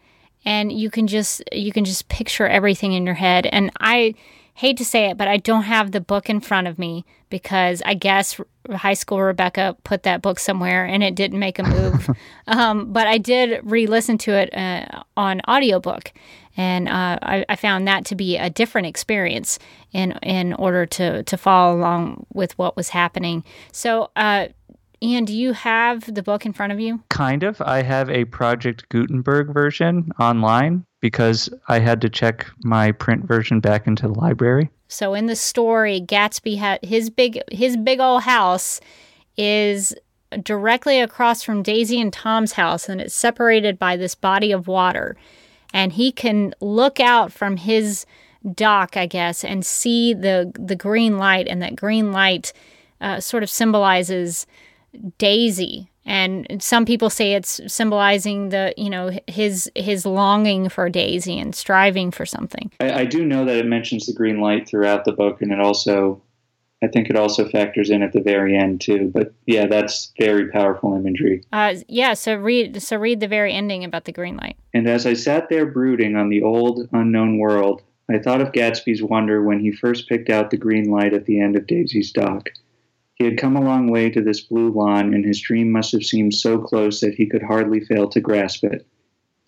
[0.46, 3.46] and you can just you can just picture everything in your head.
[3.46, 4.14] And i
[4.54, 7.82] hate to say it but i don't have the book in front of me because
[7.84, 8.40] i guess
[8.74, 12.08] high school rebecca put that book somewhere and it didn't make a move.
[12.48, 16.12] Um, but i did re-listen to it uh, on audiobook.
[16.56, 19.58] And uh, I, I, found that to be a different experience
[19.92, 23.44] in in order to to follow along with what was happening.
[23.72, 24.46] So uh,
[25.02, 27.02] Ian, do you have the book in front of you?
[27.10, 27.60] Kind of.
[27.60, 33.60] I have a Project Gutenberg version online because I had to check my print version
[33.60, 34.70] back into the library.
[34.88, 38.80] So in the story, Gatsby had his big his big old house
[39.36, 39.94] is
[40.42, 45.16] directly across from Daisy and Tom's house and it's separated by this body of water.
[45.72, 48.06] And he can look out from his
[48.54, 52.52] dock, I guess, and see the the green light, and that green light
[53.00, 54.46] uh, sort of symbolizes
[55.18, 55.90] Daisy.
[56.04, 61.52] And some people say it's symbolizing the, you know, his his longing for Daisy and
[61.52, 62.70] striving for something.
[62.78, 65.58] I, I do know that it mentions the green light throughout the book, and it
[65.58, 66.22] also
[66.82, 69.10] I think it also factors in at the very end too.
[69.12, 71.42] But yeah, that's very powerful imagery.
[71.52, 72.14] Uh, yeah.
[72.14, 74.56] So read so read the very ending about the green light.
[74.74, 79.02] And as I sat there brooding on the old unknown world, I thought of Gatsby's
[79.02, 82.50] wonder when he first picked out the green light at the end of Daisy's dock.
[83.16, 86.04] He had come a long way to this blue lawn, and his dream must have
[86.04, 88.86] seemed so close that he could hardly fail to grasp it.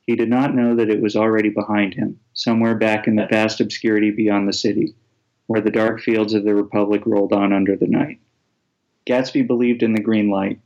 [0.06, 3.60] He did not know that it was already behind him, somewhere back in the vast
[3.60, 4.94] obscurity beyond the city,
[5.48, 8.20] where the dark fields of the Republic rolled on under the night.
[9.06, 10.60] Gatsby believed in the green light,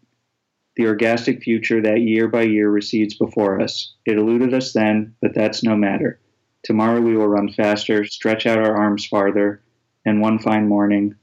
[0.77, 3.95] the orgastic future that year by year recedes before us.
[4.07, 6.21] It eluded us then, but that's no matter.
[6.63, 9.61] Tomorrow we will run faster, stretch out our arms farther,
[10.07, 11.17] and one fine morning,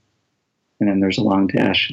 [0.79, 1.91] and then there's a long dash.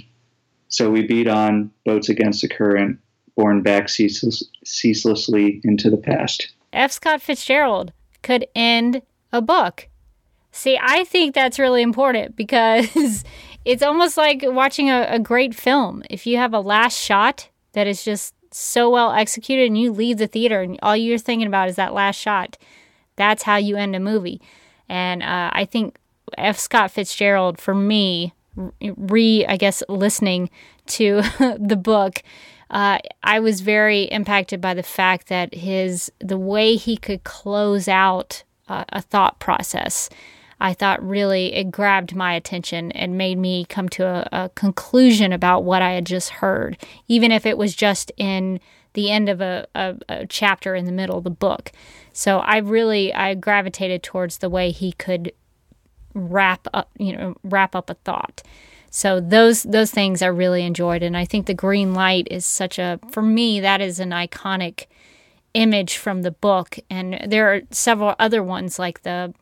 [0.68, 2.98] So we beat on, boats against the current,
[3.36, 6.52] borne back ceaseless, ceaselessly into the past.
[6.72, 6.92] F.
[6.92, 9.88] Scott Fitzgerald could end a book.
[10.52, 13.24] See, I think that's really important because
[13.64, 16.02] it's almost like watching a, a great film.
[16.10, 20.18] If you have a last shot that is just so well executed and you leave
[20.18, 22.56] the theater and all you're thinking about is that last shot,
[23.16, 24.40] that's how you end a movie.
[24.88, 25.98] And uh, I think
[26.38, 26.58] F.
[26.58, 28.32] Scott Fitzgerald, for me,
[28.80, 30.50] re, I guess, listening
[30.86, 31.22] to
[31.58, 32.22] the book,
[32.70, 37.88] uh, I was very impacted by the fact that his the way he could close
[37.88, 40.08] out uh, a thought process.
[40.58, 45.32] I thought really it grabbed my attention and made me come to a, a conclusion
[45.32, 48.58] about what I had just heard, even if it was just in
[48.94, 51.70] the end of a, a, a, chapter in the middle of the book.
[52.14, 55.32] So I really I gravitated towards the way he could
[56.16, 58.42] wrap up you know wrap up a thought.
[58.90, 62.78] So those those things I really enjoyed, and I think the green light is such
[62.78, 64.86] a for me that is an iconic
[65.54, 69.34] image from the book, and there are several other ones like the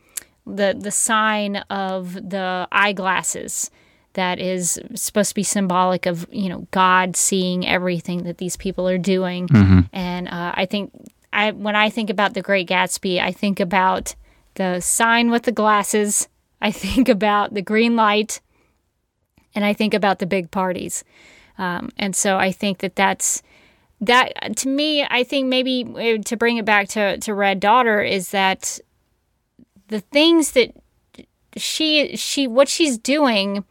[0.47, 3.71] the the sign of the eyeglasses
[4.15, 8.89] that is supposed to be symbolic of you know God seeing everything that these people
[8.89, 9.81] are doing, mm-hmm.
[9.93, 10.91] and uh, I think
[11.33, 14.15] I when I think about the Great Gatsby, I think about
[14.55, 16.29] the sign with the glasses.
[16.65, 18.41] I think about the green light,
[19.55, 21.05] and I think about the big parties.
[21.59, 23.43] Um, and so I think that that's
[24.01, 25.05] that to me.
[25.05, 28.81] I think maybe uh, to bring it back to to Red Daughter is that
[29.89, 30.75] the things that
[31.57, 33.65] she she what she's doing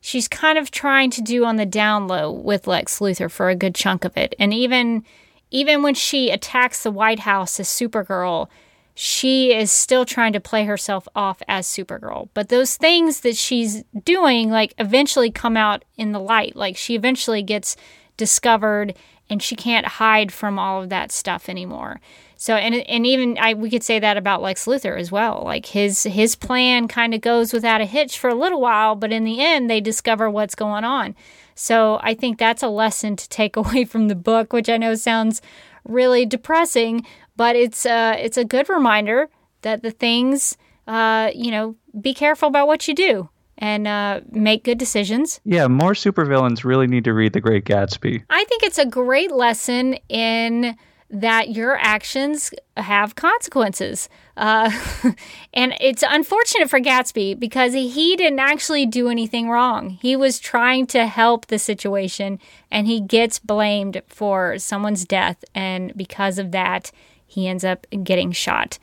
[0.00, 3.54] she's kind of trying to do on the down low with Lex Luthor for a
[3.54, 5.04] good chunk of it and even
[5.50, 8.48] even when she attacks the White House as Supergirl
[8.94, 12.28] she is still trying to play herself off as Supergirl.
[12.34, 16.56] But those things that she's doing, like, eventually come out in the light.
[16.56, 17.76] Like, she eventually gets
[18.16, 18.94] discovered
[19.30, 22.00] and she can't hide from all of that stuff anymore.
[22.36, 25.42] So, and and even I, we could say that about Lex Luthor as well.
[25.44, 29.12] Like his his plan kind of goes without a hitch for a little while, but
[29.12, 31.14] in the end, they discover what's going on.
[31.54, 34.94] So, I think that's a lesson to take away from the book, which I know
[34.94, 35.40] sounds
[35.84, 37.06] really depressing,
[37.40, 39.30] but it's uh, it's a good reminder
[39.62, 44.62] that the things, uh, you know, be careful about what you do and uh, make
[44.62, 45.40] good decisions.
[45.46, 48.24] Yeah, more supervillains really need to read The Great Gatsby.
[48.28, 50.76] I think it's a great lesson in
[51.08, 54.10] that your actions have consequences.
[54.36, 54.70] Uh,
[55.54, 59.88] and it's unfortunate for Gatsby because he didn't actually do anything wrong.
[60.02, 62.38] He was trying to help the situation
[62.70, 65.42] and he gets blamed for someone's death.
[65.54, 66.92] And because of that,
[67.30, 68.78] he ends up getting shot.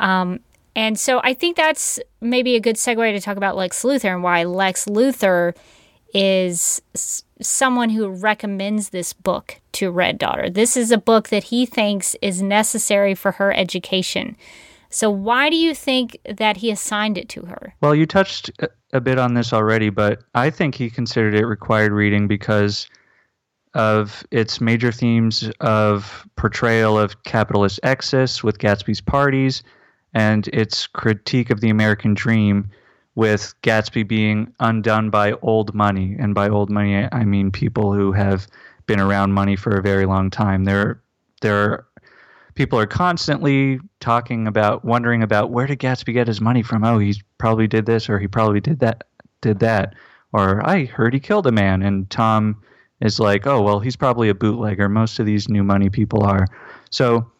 [0.00, 0.40] Um,
[0.74, 4.22] and so I think that's maybe a good segue to talk about Lex Luthor and
[4.22, 5.54] why Lex Luthor
[6.14, 6.82] is
[7.40, 10.50] someone who recommends this book to Red Daughter.
[10.50, 14.36] This is a book that he thinks is necessary for her education.
[14.90, 17.74] So, why do you think that he assigned it to her?
[17.80, 18.50] Well, you touched
[18.92, 22.86] a bit on this already, but I think he considered it required reading because
[23.74, 29.62] of its major themes of portrayal of capitalist excess with Gatsby's parties
[30.14, 32.68] and its critique of the American dream
[33.14, 36.16] with Gatsby being undone by old money.
[36.18, 38.46] And by old money, I mean people who have
[38.86, 40.64] been around money for a very long time.
[40.64, 41.00] There,
[41.40, 41.86] there
[42.54, 46.84] people are constantly talking about, wondering about where did Gatsby get his money from?
[46.84, 49.04] Oh, he probably did this or he probably did that,
[49.40, 49.94] did that.
[50.32, 51.82] Or I heard he killed a man.
[51.82, 52.62] And Tom
[53.02, 54.88] is like, oh, well, he's probably a bootlegger.
[54.88, 56.46] Most of these new money people are.
[56.90, 57.30] So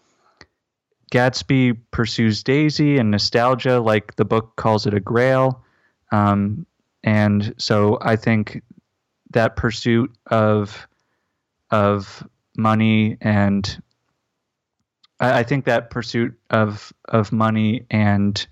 [1.12, 5.62] Gatsby pursues Daisy and nostalgia, like the book calls it a grail.
[6.10, 6.66] Um,
[7.04, 8.62] and so I think
[9.30, 10.86] that pursuit of
[11.70, 13.82] of money and
[15.20, 18.46] I, I think that pursuit of of money and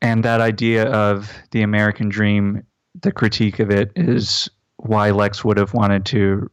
[0.00, 2.62] and that idea of the American dream,
[3.00, 4.48] the critique of it is
[4.78, 6.50] why Lex would have wanted to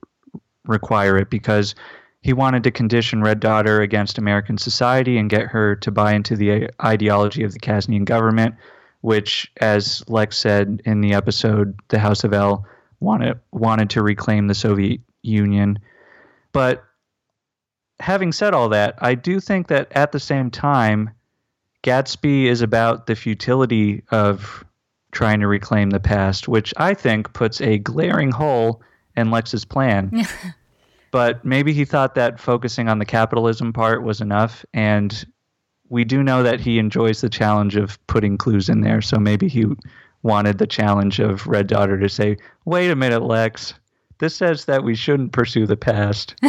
[0.66, 1.76] require it because
[2.22, 6.36] he wanted to condition Red Daughter against American society and get her to buy into
[6.36, 8.56] the ideology of the Kaznian government,
[9.02, 12.66] which, as Lex said in the episode "The House of L,"
[13.00, 15.78] wanted wanted to reclaim the Soviet Union.
[16.52, 16.84] But
[18.00, 21.12] having said all that, I do think that at the same time,
[21.84, 24.66] Gatsby is about the futility of
[25.16, 28.84] trying to reclaim the past, which I think puts a glaring hole
[29.16, 30.28] in Lex's plan.
[31.12, 34.66] but maybe he thought that focusing on the capitalism part was enough.
[34.74, 35.26] And
[35.90, 39.02] we do know that he enjoys the challenge of putting clues in there.
[39.02, 39.66] So maybe he
[40.22, 43.74] wanted the challenge of Red Daughter to say, wait a minute, Lex,
[44.20, 46.36] this says that we shouldn't pursue the past.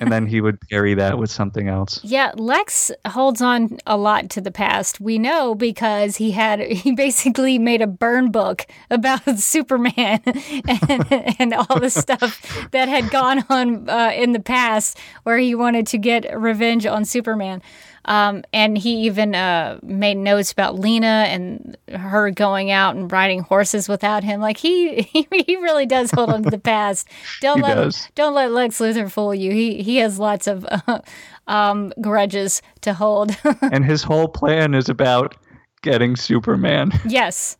[0.00, 2.00] and then he would parry that with something else.
[2.02, 5.00] Yeah, Lex holds on a lot to the past.
[5.00, 11.54] We know because he had he basically made a burn book about Superman and, and
[11.54, 15.98] all the stuff that had gone on uh, in the past where he wanted to
[15.98, 17.62] get revenge on Superman.
[18.04, 23.40] Um, and he even uh, made notes about Lena and her going out and riding
[23.42, 24.40] horses without him.
[24.40, 27.06] Like he, he, he really does hold on to the past.
[27.40, 28.08] Don't He let does.
[28.16, 29.52] don't let Lex Luthor fool you.
[29.52, 30.98] He he has lots of uh,
[31.46, 33.36] um, grudges to hold.
[33.62, 35.36] and his whole plan is about
[35.82, 36.90] getting Superman.
[37.06, 37.56] yes,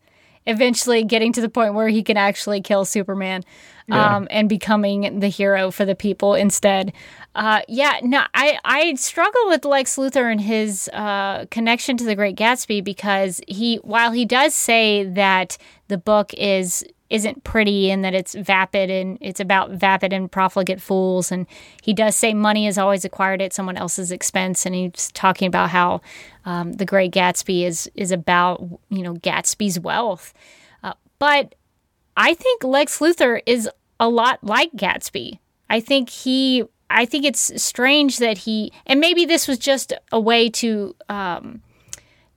[0.46, 3.42] eventually getting to the point where he can actually kill Superman.
[3.88, 4.16] Yeah.
[4.16, 6.92] Um, and becoming the hero for the people instead.
[7.34, 12.14] Uh, yeah, no, I, I struggle with Lex Luthor and his uh, connection to the
[12.14, 15.56] Great Gatsby because he, while he does say that
[15.88, 20.80] the book is isn't pretty and that it's vapid and it's about vapid and profligate
[20.80, 21.46] fools, and
[21.82, 25.68] he does say money is always acquired at someone else's expense, and he's talking about
[25.70, 26.00] how
[26.46, 30.32] um, the Great Gatsby is is about you know Gatsby's wealth,
[30.82, 31.54] uh, but
[32.16, 33.68] I think Lex Luthor is
[34.00, 35.38] a lot like Gatsby.
[35.68, 40.20] I think he I think it's strange that he, and maybe this was just a
[40.20, 41.62] way to um,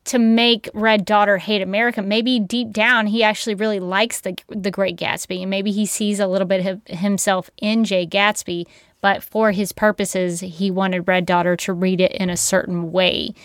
[0.06, 2.02] to make Red Daughter hate America.
[2.02, 6.20] Maybe deep down he actually really likes the the Great Gatsby, and maybe he sees
[6.20, 8.66] a little bit of himself in Jay Gatsby.
[9.02, 13.36] But for his purposes, he wanted Red Daughter to read it in a certain way.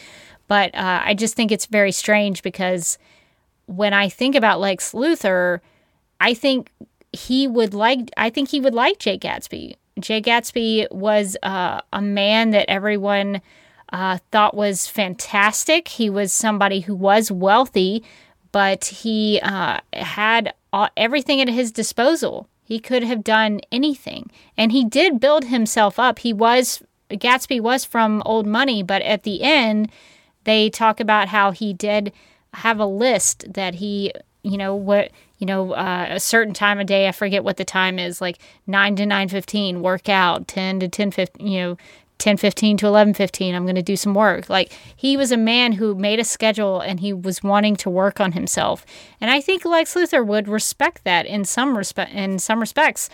[0.48, 2.98] But uh, I just think it's very strange because
[3.66, 5.60] when I think about Lex Luthor,
[6.18, 6.72] I think
[7.12, 8.10] he would like.
[8.16, 9.76] I think he would like Jay Gatsby.
[10.00, 13.40] Jay Gatsby was uh, a man that everyone
[13.92, 15.88] uh, thought was fantastic.
[15.88, 18.04] He was somebody who was wealthy,
[18.52, 22.48] but he uh, had all, everything at his disposal.
[22.64, 26.20] He could have done anything, and he did build himself up.
[26.20, 29.90] He was Gatsby was from old money, but at the end,
[30.44, 32.12] they talk about how he did
[32.54, 35.10] have a list that he, you know, what
[35.40, 37.08] you know, uh, a certain time of day.
[37.08, 38.38] I forget what the time is, like
[38.68, 40.46] nine to nine fifteen, work out.
[40.46, 41.76] Ten to ten fifteen, you know,
[42.18, 43.54] ten fifteen to eleven fifteen.
[43.54, 44.48] I'm going to do some work.
[44.48, 48.20] Like he was a man who made a schedule and he was wanting to work
[48.20, 48.86] on himself.
[49.20, 52.12] And I think Lex Luthor would respect that in some respect.
[52.12, 53.10] In some respects.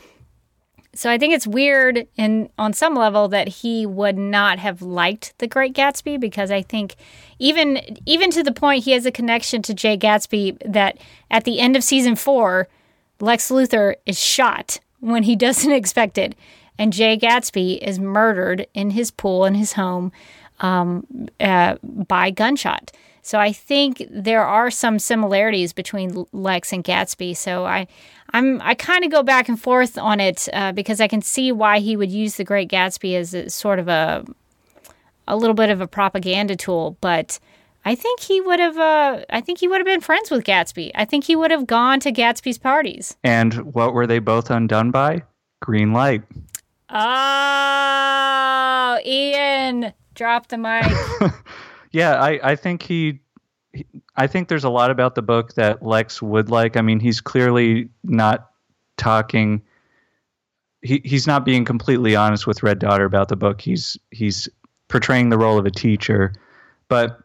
[0.96, 5.34] So I think it's weird in on some level that he would not have liked
[5.38, 6.96] The Great Gatsby because I think
[7.38, 10.98] even even to the point he has a connection to Jay Gatsby that
[11.30, 12.66] at the end of season 4
[13.20, 16.34] Lex Luthor is shot when he doesn't expect it
[16.78, 20.12] and Jay Gatsby is murdered in his pool in his home
[20.60, 21.06] um,
[21.40, 22.92] uh, by gunshot.
[23.22, 27.36] So I think there are some similarities between Lex and Gatsby.
[27.36, 27.88] So I,
[28.32, 31.52] I'm I kind of go back and forth on it uh, because I can see
[31.52, 34.24] why he would use the Great Gatsby as a, sort of a,
[35.28, 36.96] a little bit of a propaganda tool.
[37.00, 37.38] But
[37.84, 38.76] I think he would have.
[38.76, 40.90] Uh, I think he would have been friends with Gatsby.
[40.94, 43.16] I think he would have gone to Gatsby's parties.
[43.24, 45.22] And what were they both undone by?
[45.62, 46.22] Green light.
[46.88, 50.84] Oh, Ian, drop the mic.
[51.92, 53.20] Yeah, I, I think he, he-
[54.16, 56.76] I think there's a lot about the book that Lex would like.
[56.76, 58.50] I mean, he's clearly not
[58.96, 59.62] talking.
[60.82, 63.60] He he's not being completely honest with Red Daughter about the book.
[63.60, 64.48] He's he's
[64.88, 66.32] portraying the role of a teacher,
[66.88, 67.18] but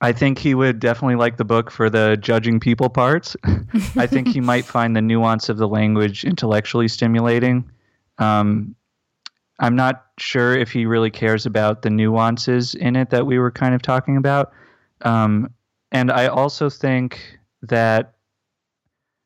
[0.00, 3.36] I think he would definitely like the book for the judging people parts.
[3.96, 7.70] I think he might find the nuance of the language intellectually stimulating.
[8.18, 8.74] Um,
[9.60, 13.50] I'm not sure if he really cares about the nuances in it that we were
[13.50, 14.52] kind of talking about.
[15.02, 15.53] Um,
[15.94, 18.14] and I also think that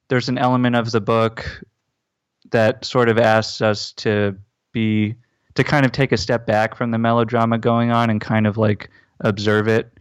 [0.09, 1.64] there's an element of the book
[2.51, 4.37] that sort of asks us to
[4.73, 5.14] be
[5.55, 8.59] to kind of take a step back from the melodrama going on and kind of
[8.59, 8.91] like
[9.21, 9.99] observe it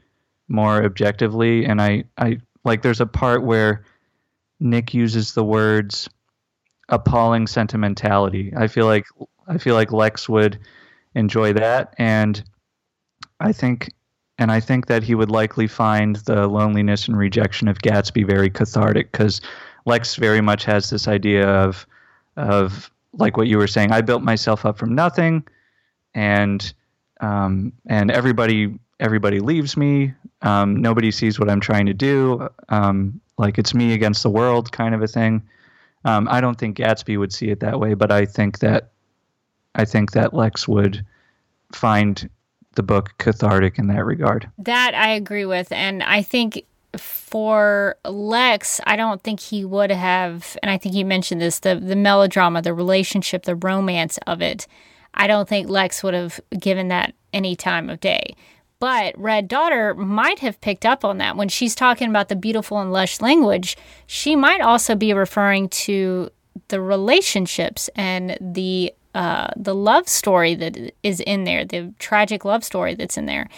[0.50, 1.66] more objectively.
[1.66, 3.86] And i i like there's a part where
[4.60, 6.10] nick uses the words
[6.90, 8.54] appalling sentimentality.
[8.58, 9.06] I feel like
[9.48, 10.60] i feel like lex would
[11.16, 11.96] enjoy that.
[11.98, 12.44] And
[13.40, 13.90] i think
[14.38, 18.50] and i think that he would likely find the loneliness and rejection of gatsby very
[18.50, 19.42] cathartic because
[19.86, 21.86] lex very much has this idea of
[22.36, 25.46] of like what you were saying i built myself up from nothing
[26.14, 26.74] and
[27.20, 33.20] um, and everybody everybody leaves me um, nobody sees what i'm trying to do um,
[33.38, 35.42] like it's me against the world kind of a thing.
[36.06, 38.92] Um, i don't think gatsby would see it that way but i think that
[39.76, 41.06] i think that lex would
[41.74, 42.30] find
[42.78, 45.70] the book cathartic in that regard That I agree with.
[45.74, 46.64] And I think
[46.96, 51.76] for Lex, I don't think he would have, and I think you mentioned this the,
[51.76, 54.68] the melodrama, the relationship, the romance of it.
[55.14, 58.36] I don't think Lex would have given that any time of day.
[58.80, 61.36] But Red Daughter might have picked up on that.
[61.36, 63.76] When she's talking about the beautiful and lush language,
[64.06, 66.30] she might also be referring to
[66.68, 72.64] the relationships and the uh, the love story that is in there, the tragic love
[72.64, 73.50] story that's in there.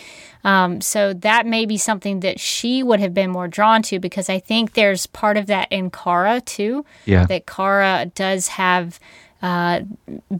[0.45, 4.30] Um, so that may be something that she would have been more drawn to because
[4.30, 6.86] I think there's part of that in Kara too.
[7.03, 7.26] Yeah.
[7.26, 9.01] That Kara does have
[9.41, 9.82] uh,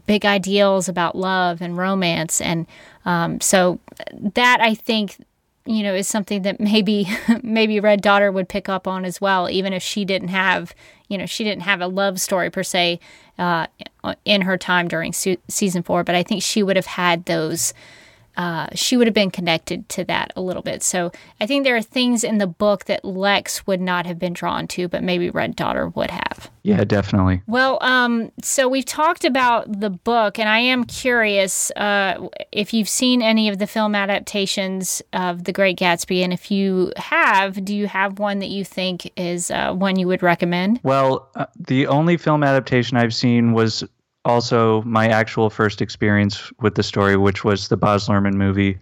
[0.06, 2.66] big ideals about love and romance, and
[3.04, 3.78] um, so
[4.12, 5.22] that I think
[5.66, 7.06] you know is something that maybe
[7.42, 10.74] maybe Red Daughter would pick up on as well, even if she didn't have
[11.10, 13.00] you know she didn't have a love story per se
[13.38, 13.66] uh,
[14.24, 17.74] in her time during su- season four, but I think she would have had those.
[18.40, 20.82] Uh, she would have been connected to that a little bit.
[20.82, 21.12] So
[21.42, 24.66] I think there are things in the book that Lex would not have been drawn
[24.68, 26.50] to, but maybe Red Daughter would have.
[26.62, 32.28] yeah definitely Well, um, so we've talked about the book, and I am curious uh,
[32.50, 36.94] if you've seen any of the film adaptations of The Great Gatsby, and if you
[36.96, 40.80] have, do you have one that you think is uh, one you would recommend?
[40.82, 43.84] Well, uh, the only film adaptation I've seen was
[44.24, 48.78] also my actual first experience with the story, which was the Baz Luhrmann movie.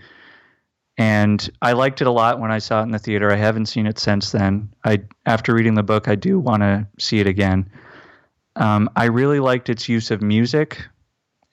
[0.97, 3.33] And I liked it a lot when I saw it in the theater.
[3.33, 4.73] I haven't seen it since then.
[4.85, 7.71] I after reading the book, I do want to see it again.
[8.57, 10.85] Um, I really liked its use of music,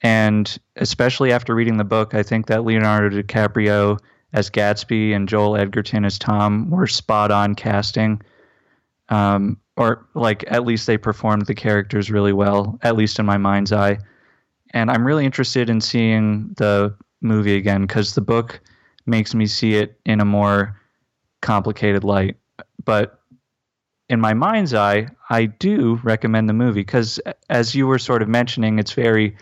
[0.02, 3.98] and especially after reading the book, I think that Leonardo DiCaprio
[4.32, 8.20] as Gatsby and Joel Edgerton as Tom were spot on casting
[9.08, 13.36] um, or like at least they performed the characters really well, at least in my
[13.36, 13.98] mind's eye.
[14.72, 18.60] And I'm really interested in seeing the movie again because the book
[19.06, 20.80] makes me see it in a more
[21.40, 22.36] complicated light.
[22.84, 23.20] But
[24.08, 27.20] in my mind's eye, I do recommend the movie because,
[27.50, 29.36] as you were sort of mentioning, it's very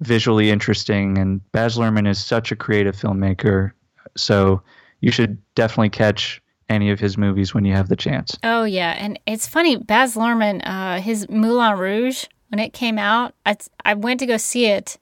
[0.00, 3.72] visually interesting, and Baz Luhrmann is such a creative filmmaker.
[4.16, 4.62] So
[5.00, 8.36] you should definitely catch any of his movies when you have the chance.
[8.42, 9.76] Oh yeah, and it's funny.
[9.76, 14.36] Baz Luhrmann, uh, his Moulin Rouge, when it came out, I I went to go
[14.36, 14.98] see it,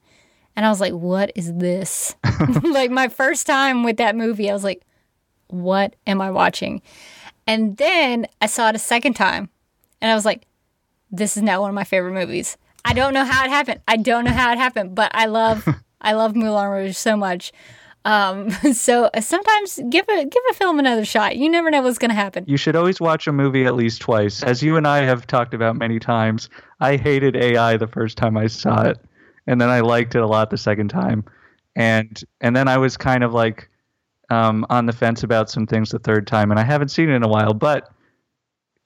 [0.57, 2.15] and I was like, "What is this?"
[2.63, 4.83] like my first time with that movie, I was like,
[5.49, 6.83] "What am I watching?"
[7.47, 9.49] And then I saw it a second time,
[10.01, 10.47] and I was like,
[11.11, 13.81] "This is now one of my favorite movies." I don't know how it happened.
[13.87, 15.67] I don't know how it happened, but I love
[16.01, 17.53] I love Moulin Rouge so much.
[18.05, 21.37] Um, so sometimes give a give a film another shot.
[21.37, 22.45] You never know what's going to happen.
[22.47, 24.43] You should always watch a movie at least twice.
[24.43, 26.49] As you and I have talked about many times,
[26.81, 28.99] I hated AI the first time I saw it,
[29.47, 31.25] and then I liked it a lot the second time.
[31.77, 33.69] And and then I was kind of like
[34.31, 37.15] um, on the fence about some things the third time, and I haven't seen it
[37.15, 37.55] in a while.
[37.55, 37.91] But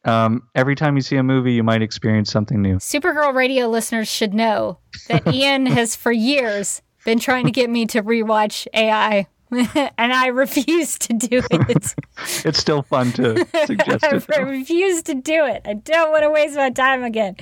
[0.05, 2.77] um, every time you see a movie, you might experience something new.
[2.77, 7.87] Supergirl radio listeners should know that Ian has for years been trying to get me
[7.87, 11.95] to rewatch AI, and I refuse to do it.
[12.45, 14.27] It's still fun to suggest I it.
[14.29, 14.43] though.
[14.43, 15.63] refuse to do it.
[15.65, 17.37] I don't want to waste my time again.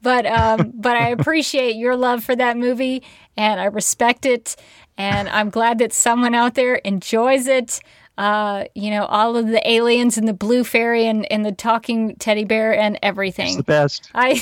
[0.00, 3.02] But um, but I appreciate your love for that movie,
[3.36, 4.56] and I respect it,
[4.96, 7.80] and I'm glad that someone out there enjoys it.
[8.22, 12.14] Uh, you know, all of the aliens and the blue fairy and, and the talking
[12.20, 13.56] teddy bear and It's everything.
[13.56, 14.08] the best.
[14.14, 14.40] I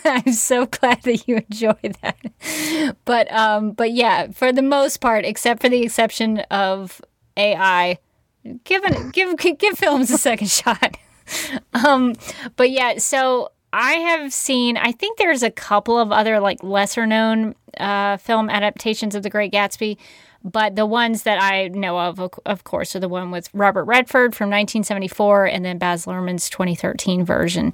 [0.04, 2.96] I'm so glad that you enjoy that.
[3.04, 7.00] But um but yeah, for the most part, except for the exception of
[7.36, 7.98] AI,
[8.64, 10.96] give an, give give films a second shot.
[11.72, 12.14] Um
[12.56, 17.06] but yeah, so I have seen, I think there's a couple of other like lesser
[17.06, 19.96] known uh, film adaptations of The Great Gatsby,
[20.42, 24.34] but the ones that I know of, of course, are the one with Robert Redford
[24.34, 27.72] from 1974 and then Baz Luhrmann's 2013 version.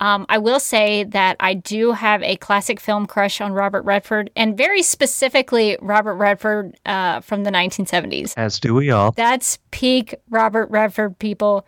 [0.00, 4.30] Um, I will say that I do have a classic film crush on Robert Redford,
[4.34, 8.32] and very specifically Robert Redford uh, from the 1970s.
[8.36, 9.12] As do we all.
[9.12, 11.66] That's peak Robert Redford, people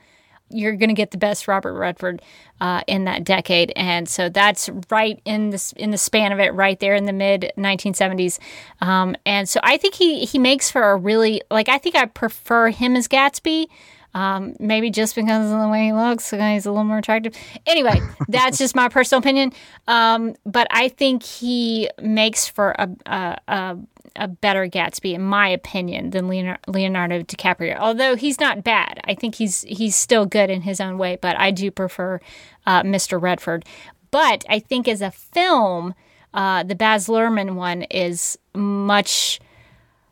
[0.51, 2.23] you're going to get the best Robert Redford
[2.61, 6.55] uh, in that decade, and so that's right in the in the span of it,
[6.55, 8.39] right there in the mid 1970s.
[8.81, 12.07] Um, and so I think he he makes for a really like I think I
[12.07, 13.67] prefer him as Gatsby.
[14.15, 17.37] Um, maybe just because of the way he looks, he's a little more attractive.
[17.67, 19.53] Anyway, that's just my personal opinion.
[19.87, 23.79] Um, but I think he makes for a, a, a
[24.19, 27.79] a better Gatsby, in my opinion, than Leonardo DiCaprio.
[27.79, 31.19] Although he's not bad, I think he's he's still good in his own way.
[31.21, 32.21] But I do prefer
[32.67, 33.21] uh, Mr.
[33.21, 33.65] Redford.
[34.11, 35.95] But I think as a film,
[36.35, 39.41] uh, the Baz Luhrmann one is much.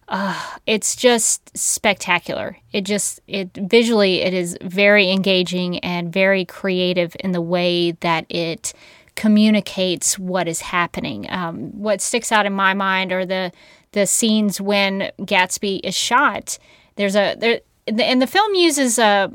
[0.09, 2.57] Uh, it's just spectacular.
[2.73, 8.25] It just it visually it is very engaging and very creative in the way that
[8.29, 8.73] it
[9.17, 11.27] communicates what is happening.
[11.31, 13.51] Um, what sticks out in my mind are the
[13.97, 16.59] the scenes when Gatsby is shot.
[16.97, 19.33] There's a there and the film uses a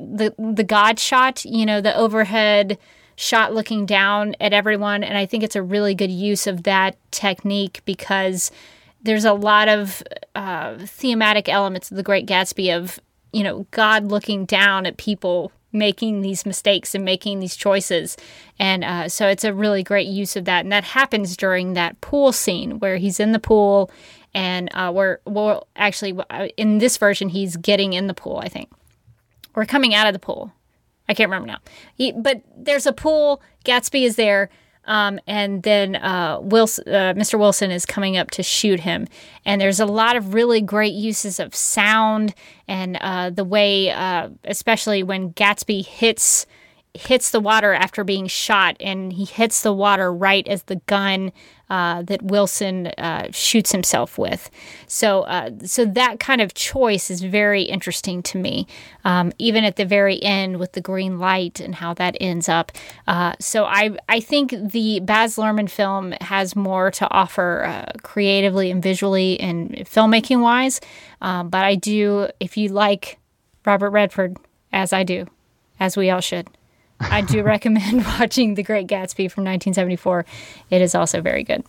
[0.00, 2.78] the the God shot, you know, the overhead
[3.16, 6.96] shot looking down at everyone, and I think it's a really good use of that
[7.10, 8.50] technique because
[9.02, 10.02] there's a lot of
[10.34, 12.98] uh, thematic elements of the Great Gatsby of
[13.34, 18.16] you know God looking down at people making these mistakes and making these choices.
[18.58, 20.64] And uh, so it's a really great use of that.
[20.64, 23.90] And that happens during that pool scene where he's in the pool
[24.34, 28.48] and uh, we're, well, actually, uh, in this version, he's getting in the pool, I
[28.48, 28.70] think.
[29.54, 30.52] Or coming out of the pool.
[31.08, 31.58] I can't remember now.
[31.94, 33.42] He, but there's a pool.
[33.64, 34.50] Gatsby is there.
[34.88, 36.42] Um, and then uh, uh,
[37.14, 37.38] Mr.
[37.38, 39.06] Wilson is coming up to shoot him.
[39.44, 42.34] And there's a lot of really great uses of sound
[42.66, 46.46] and uh, the way, uh, especially when Gatsby hits
[46.94, 51.32] hits the water after being shot, and he hits the water right as the gun
[51.70, 54.50] uh, that Wilson uh, shoots himself with.
[54.86, 58.66] So, uh, so that kind of choice is very interesting to me.
[59.04, 62.72] Um, even at the very end with the green light and how that ends up.
[63.06, 68.82] Uh, so, I I think the Baz Luhrmann film has more to offer creatively and
[68.82, 70.80] visually and filmmaking wise.
[71.20, 73.18] Um, but I do, if you like
[73.64, 74.36] Robert Redford,
[74.72, 75.26] as I do,
[75.80, 76.48] as we all should.
[77.00, 80.24] I do recommend watching The Great Gatsby from 1974.
[80.70, 81.64] It is also very good.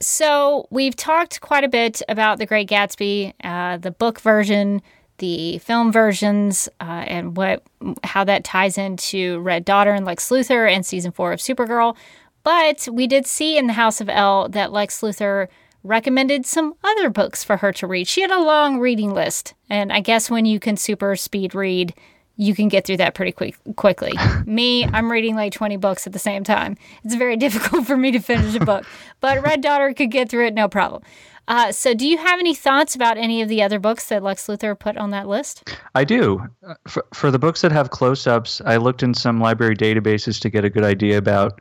[0.00, 4.82] So, we've talked quite a bit about The Great Gatsby, uh, the book version,
[5.18, 7.62] the film versions, uh, and what
[8.02, 11.96] how that ties into Red Daughter and Lex Luthor and season four of Supergirl.
[12.42, 15.48] But we did see in the House of L that Lex Luthor
[15.82, 18.08] recommended some other books for her to read.
[18.08, 21.94] She had a long reading list, and I guess when you can super speed read,
[22.36, 24.12] you can get through that pretty quick quickly.
[24.46, 26.76] me, I'm reading like 20 books at the same time.
[27.04, 28.86] It's very difficult for me to finish a book,
[29.20, 31.02] but Red Daughter could get through it no problem.
[31.46, 34.46] Uh, so, do you have any thoughts about any of the other books that Lex
[34.46, 35.76] Luthor put on that list?
[35.94, 36.42] I do.
[36.88, 40.48] For, for the books that have close ups, I looked in some library databases to
[40.48, 41.60] get a good idea about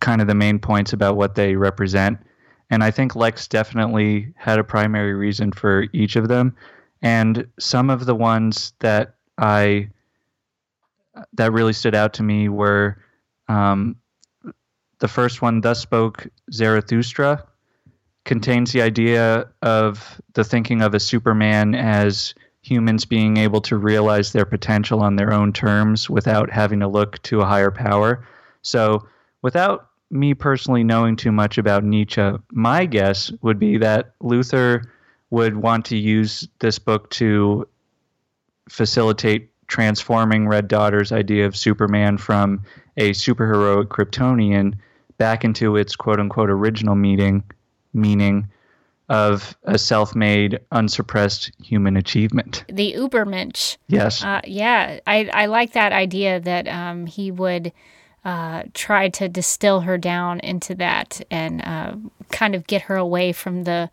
[0.00, 2.18] kind of the main points about what they represent.
[2.70, 6.54] And I think Lex definitely had a primary reason for each of them.
[7.00, 9.90] And some of the ones that I
[11.32, 12.98] that really stood out to me were
[13.48, 13.96] um,
[14.98, 17.44] the first one, "Thus Spoke Zarathustra,"
[18.24, 24.32] contains the idea of the thinking of a Superman as humans being able to realize
[24.32, 28.26] their potential on their own terms without having to look to a higher power.
[28.62, 29.06] So,
[29.42, 34.84] without me personally knowing too much about Nietzsche, my guess would be that Luthor
[35.30, 37.66] would want to use this book to
[38.68, 42.64] facilitate transforming Red Daughter's idea of Superman from
[42.96, 44.74] a superheroic Kryptonian
[45.18, 47.42] back into its quote unquote original meaning
[47.92, 48.48] meaning
[49.08, 52.64] of a self-made, unsuppressed human achievement.
[52.68, 53.78] The Ubermensch.
[53.88, 54.22] Yes.
[54.22, 57.72] Uh, yeah, I I like that idea that um, he would
[58.24, 61.94] uh, try to distill her down into that and uh,
[62.30, 63.88] kind of get her away from the,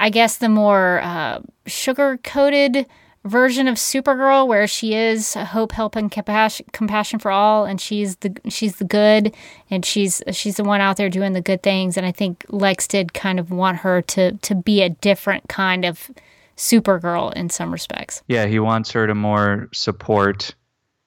[0.00, 2.86] I guess, the more uh, sugar-coated
[3.24, 8.16] version of Supergirl where she is hope, help, and compassion, compassion for all, and she's
[8.16, 9.34] the she's the good,
[9.70, 11.96] and she's she's the one out there doing the good things.
[11.96, 15.84] And I think Lex did kind of want her to to be a different kind
[15.84, 16.10] of
[16.56, 18.22] Supergirl in some respects.
[18.28, 20.54] Yeah, he wants her to more support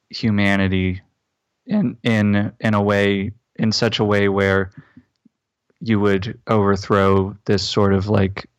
[0.09, 1.01] humanity
[1.65, 4.71] in in in a way in such a way where
[5.79, 8.49] you would overthrow this sort of like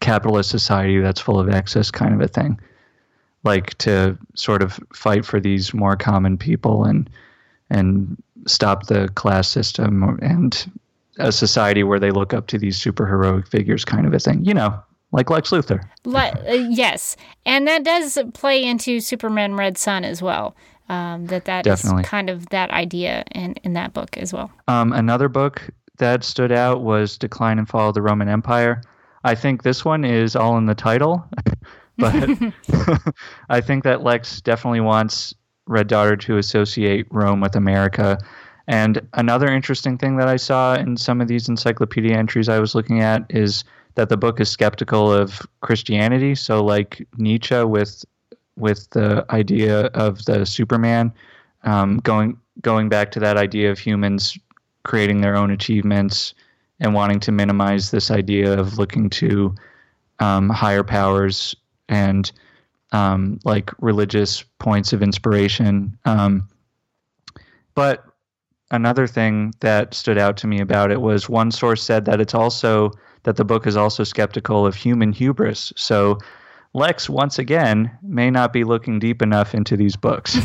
[0.00, 2.58] capitalist society that's full of excess kind of a thing
[3.44, 7.08] like to sort of fight for these more common people and
[7.70, 10.70] and stop the class system and
[11.18, 14.44] a society where they look up to these super heroic figures kind of a thing
[14.44, 14.78] you know
[15.12, 20.22] like lex luthor Le- uh, yes and that does play into superman red sun as
[20.22, 20.54] well
[20.88, 22.04] um, that that is Definitely.
[22.04, 25.68] kind of that idea in, in that book as well Um, another book
[25.98, 28.80] that stood out was Decline and Fall of the Roman Empire.
[29.24, 31.28] I think this one is all in the title,
[31.98, 32.28] but
[33.48, 35.34] I think that Lex definitely wants
[35.66, 38.18] Red Daughter to associate Rome with America.
[38.66, 42.74] And another interesting thing that I saw in some of these encyclopedia entries I was
[42.74, 43.64] looking at is
[43.94, 46.34] that the book is skeptical of Christianity.
[46.34, 48.04] So, like Nietzsche with
[48.56, 51.12] with the idea of the Superman,
[51.64, 54.38] um, going going back to that idea of humans
[54.84, 56.34] creating their own achievements
[56.80, 59.54] and wanting to minimize this idea of looking to
[60.20, 61.54] um, higher powers
[61.88, 62.30] and
[62.92, 65.98] um, like religious points of inspiration.
[66.04, 66.48] Um,
[67.74, 68.04] but
[68.70, 72.34] another thing that stood out to me about it was one source said that it's
[72.34, 72.92] also
[73.24, 75.72] that the book is also skeptical of human hubris.
[75.76, 76.18] So
[76.74, 80.36] Lex, once again, may not be looking deep enough into these books.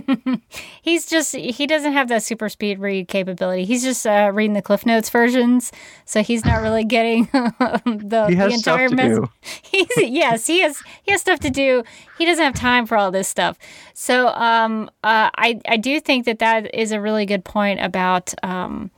[0.82, 3.64] He's just he doesn't have that super speed read capability.
[3.64, 5.72] He's just uh, reading the Cliff Notes versions,
[6.04, 9.30] so he's not really getting the, He has the stuff entire to mess- do.
[9.62, 11.82] He's yes, he has he has stuff to do.
[12.18, 13.58] He doesn't have time for all this stuff.
[13.94, 18.34] So um, uh, I I do think that that is a really good point about
[18.44, 18.90] um,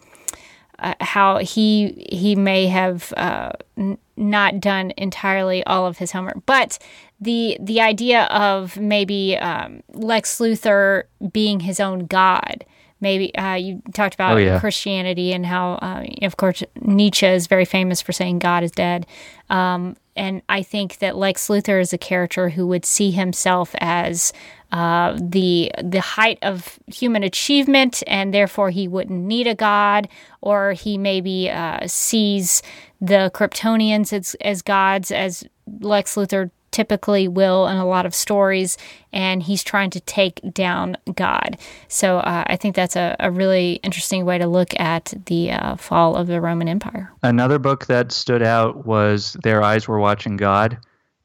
[0.78, 6.44] uh, how he he may have uh, n- not done entirely all of his homework,
[6.46, 6.78] but
[7.20, 12.64] the the idea of maybe um, Lex Luthor being his own god.
[12.98, 14.58] Maybe uh, you talked about Oh, yeah.
[14.58, 19.06] Christianity and how, uh, of course, Nietzsche is very famous for saying God is dead.
[19.50, 24.32] Um, and I think that Lex Luthor is a character who would see himself as
[24.72, 30.08] uh, the the height of human achievement, and therefore he wouldn't need a god,
[30.40, 32.62] or he maybe uh, sees
[33.00, 35.44] the Kryptonians as, as gods, as
[35.80, 38.76] Lex Luthor typically will in a lot of stories,
[39.10, 41.56] and he's trying to take down God.
[41.88, 45.76] So uh, I think that's a, a really interesting way to look at the uh,
[45.76, 47.10] fall of the Roman Empire.
[47.22, 50.76] Another book that stood out was Their Eyes Were Watching God.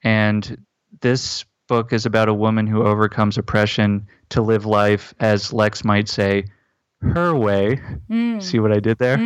[0.06, 0.58] And
[1.02, 6.08] this book is about a woman who overcomes oppression to live life, as Lex might
[6.08, 6.46] say,
[7.02, 7.82] her way.
[8.40, 9.18] See what I did there?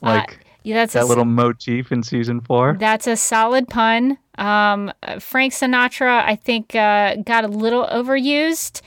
[0.00, 2.76] Like Yeah, that's that a, little motif in season four.
[2.78, 4.18] That's a solid pun.
[4.40, 8.80] Um, Frank Sinatra, I think, uh, got a little overused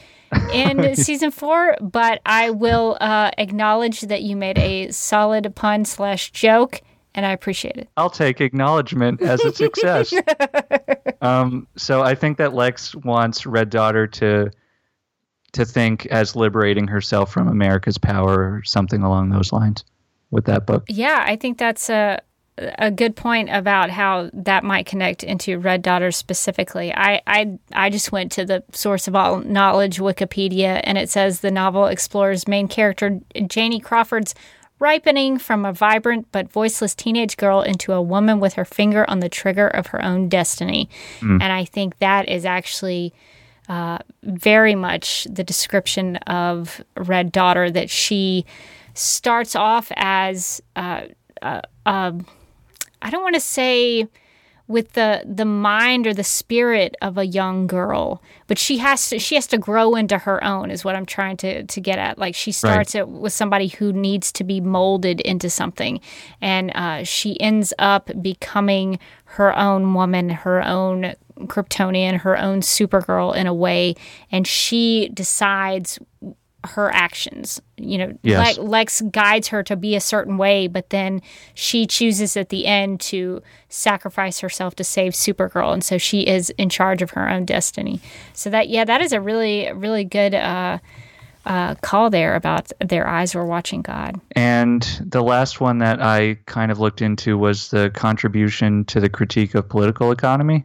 [0.52, 6.32] in season four, but I will uh, acknowledge that you made a solid pun slash
[6.32, 6.82] joke,
[7.14, 7.88] and I appreciate it.
[7.96, 10.12] I'll take acknowledgement as a success.
[11.22, 14.52] um, so I think that Lex wants Red Daughter to
[15.54, 19.86] to think as liberating herself from America's power or something along those lines
[20.32, 20.84] with that book.
[20.90, 22.20] Yeah, I think that's a
[22.58, 26.94] a good point about how that might connect into Red Daughter specifically.
[26.94, 31.40] I, I I just went to the source of all knowledge, Wikipedia, and it says
[31.40, 34.36] the novel explores main character Janie Crawford's
[34.80, 39.20] ripening from a vibrant but voiceless teenage girl into a woman with her finger on
[39.20, 40.90] the trigger of her own destiny.
[41.42, 43.14] And I think that is actually
[43.70, 48.46] uh, very much the description of Red Daughter that she
[48.94, 51.04] starts off as uh,
[51.42, 52.26] uh, um,
[53.04, 54.08] I don't want to say
[54.68, 59.20] with the the mind or the spirit of a young girl, but she has to
[59.20, 62.18] she has to grow into her own is what I'm trying to to get at.
[62.18, 66.00] Like she starts it with somebody who needs to be molded into something,
[66.42, 73.36] and uh, she ends up becoming her own woman, her own Kryptonian, her own Supergirl
[73.36, 73.96] in a way,
[74.32, 76.00] and she decides
[76.66, 77.62] her actions.
[77.78, 78.58] You know, Yes.
[78.58, 81.22] like Lex guides her to be a certain way, but then
[81.54, 86.50] she chooses at the end to sacrifice herself to save Supergirl, and so she is
[86.52, 88.00] in charge of her own destiny.
[88.34, 90.78] So that yeah, that is a really really good uh,
[91.46, 94.20] uh, call there about their eyes were watching God.
[94.32, 99.10] And the last one that I kind of looked into was the contribution to the
[99.10, 100.64] critique of political economy.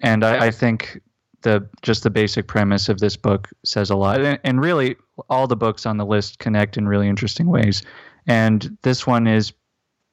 [0.00, 1.00] And I, I think
[1.46, 4.20] the just the basic premise of this book says a lot.
[4.20, 4.96] And, and really,
[5.30, 7.82] all the books on the list connect in really interesting ways.
[8.26, 9.52] And this one is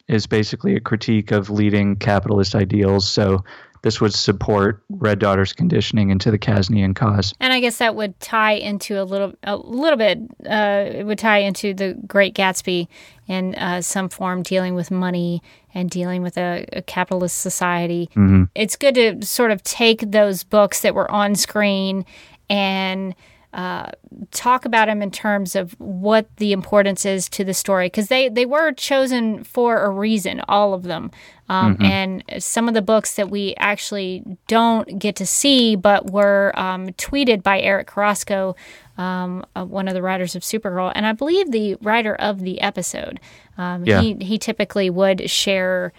[0.07, 3.09] is basically a critique of leading capitalist ideals.
[3.09, 3.43] So
[3.81, 7.33] this would support Red Daughter's conditioning into the Kaznian cause.
[7.39, 10.19] And I guess that would tie into a little, a little bit.
[10.45, 12.87] Uh, it would tie into the Great Gatsby
[13.27, 15.41] in uh, some form, dealing with money
[15.73, 18.09] and dealing with a, a capitalist society.
[18.15, 18.43] Mm-hmm.
[18.55, 22.05] It's good to sort of take those books that were on screen
[22.49, 23.15] and
[23.53, 23.91] uh,
[24.31, 28.27] talk about them in terms of what the importance is to the story because they,
[28.27, 31.11] they were chosen for a reason, all of them.
[31.49, 31.83] Um, mm-hmm.
[31.83, 36.89] And some of the books that we actually don't get to see but were um,
[36.93, 38.55] tweeted by Eric Carrasco,
[38.97, 43.19] um, one of the writers of Supergirl, and I believe the writer of the episode.
[43.57, 44.01] Um, yeah.
[44.01, 45.93] he, he typically would share.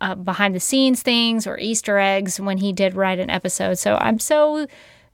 [0.00, 3.78] Uh, behind the scenes things or Easter eggs when he did write an episode.
[3.78, 4.66] So I'm so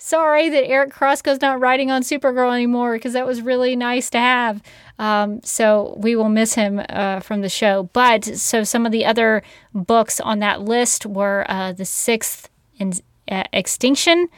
[0.03, 4.19] sorry that Eric Carrasco's not writing on Supergirl anymore because that was really nice to
[4.19, 4.61] have.
[4.99, 7.85] Um, so we will miss him uh, from the show.
[7.93, 12.95] But so some of the other books on that list were uh, The Sixth in,
[13.31, 14.29] uh, Extinction.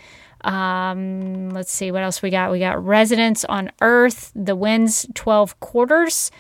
[0.45, 2.53] Um, let's see what else we got.
[2.53, 6.31] We got Residence on Earth, The Wind's 12 Quarters,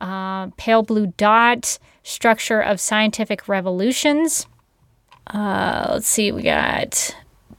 [0.00, 4.46] uh, Pale Blue Dot, Structure of Scientific Revolutions.
[5.26, 7.16] Uh, let's see, we got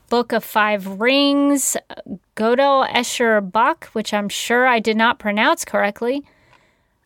[0.10, 1.76] Book of Five Rings,
[2.36, 6.24] Gödel Escher Bach, which I'm sure I did not pronounce correctly.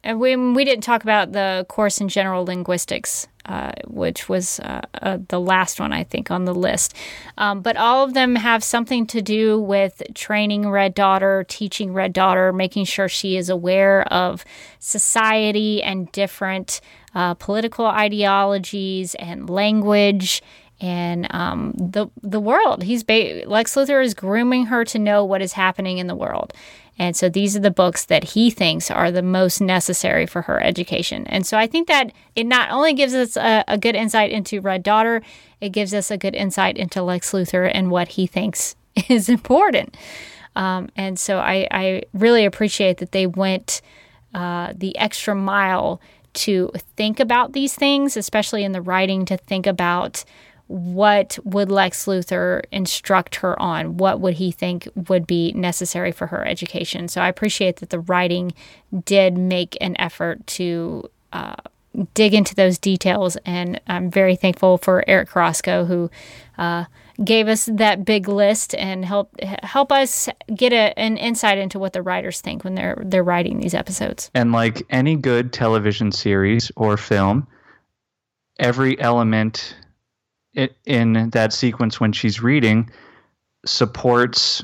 [0.04, 4.82] And we, we didn't talk about the course in general linguistics, uh, which was uh,
[5.02, 6.96] uh, the last one, I think, on the list.
[7.38, 12.14] Um, but all of them have something to do with training Red Daughter, teaching Red
[12.14, 14.46] Daughter, making sure she is aware of
[14.80, 16.82] society and different
[17.16, 20.42] uh, political ideologies and language
[20.84, 22.84] and um, the the world.
[22.84, 26.54] He's ba- Lex Luthor is grooming her to know what is happening in the world,
[27.00, 30.62] and so these are the books that he thinks are the most necessary for her
[30.62, 31.26] education.
[31.28, 34.62] And so I think that it not only gives us a, a good insight into
[34.62, 35.22] Red Daughter,
[35.60, 38.76] it gives us a good insight into Lex Luthor and what he thinks
[39.10, 39.98] is important.
[40.56, 43.82] Um, and so I, I, really appreciate that they went
[44.36, 46.00] uh, the extra mile
[46.34, 50.24] to think about these things, especially in the writing, to think about
[50.68, 53.98] what would Lex Luthor instruct her on?
[53.98, 57.08] What would he think would be necessary for her education?
[57.08, 58.54] So I appreciate that the writing
[59.06, 61.56] did make an effort to uh,
[62.14, 66.10] dig into those details, and I'm very thankful for Eric Carrasco who.
[66.58, 66.86] Uh,
[67.24, 71.94] gave us that big list and help help us get a, an insight into what
[71.94, 74.32] the writers think when they're they're writing these episodes.
[74.34, 77.48] And like any good television series or film,
[78.60, 79.76] every element
[80.86, 82.90] in that sequence when she's reading
[83.66, 84.64] supports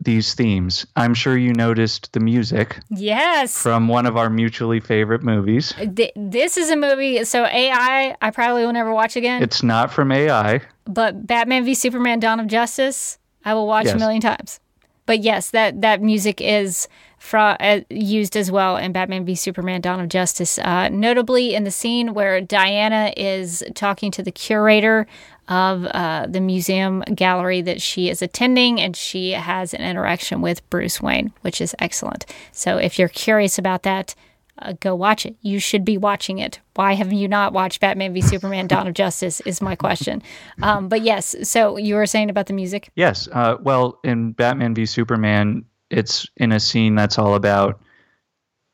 [0.00, 0.86] these themes.
[0.96, 2.78] I'm sure you noticed the music.
[2.88, 3.56] Yes.
[3.62, 5.74] From one of our mutually favorite movies.
[6.16, 9.42] This is a movie, so AI, I probably will never watch again.
[9.42, 10.62] It's not from AI.
[10.86, 13.94] But Batman v Superman Dawn of Justice, I will watch yes.
[13.94, 14.58] a million times.
[15.04, 16.88] But yes, that, that music is
[17.18, 21.64] fra- uh, used as well in Batman v Superman Dawn of Justice, uh, notably in
[21.64, 25.06] the scene where Diana is talking to the curator
[25.50, 30.68] of uh, the museum gallery that she is attending, and she has an interaction with
[30.70, 32.24] Bruce Wayne, which is excellent.
[32.52, 34.14] So if you're curious about that,
[34.60, 35.36] uh, go watch it.
[35.40, 36.60] You should be watching it.
[36.74, 39.40] Why have you not watched Batman v Superman Dawn of Justice?
[39.40, 40.22] Is my question.
[40.62, 42.90] Um, but yes, so you were saying about the music?
[42.94, 43.28] Yes.
[43.32, 47.80] Uh, well, in Batman v Superman, it's in a scene that's all about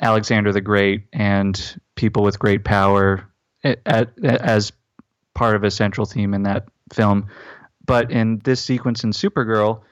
[0.01, 3.33] Alexander the Great and people with great power
[3.65, 4.73] as
[5.37, 7.29] part of a central theme in that film.
[7.85, 9.83] But in this sequence in Supergirl,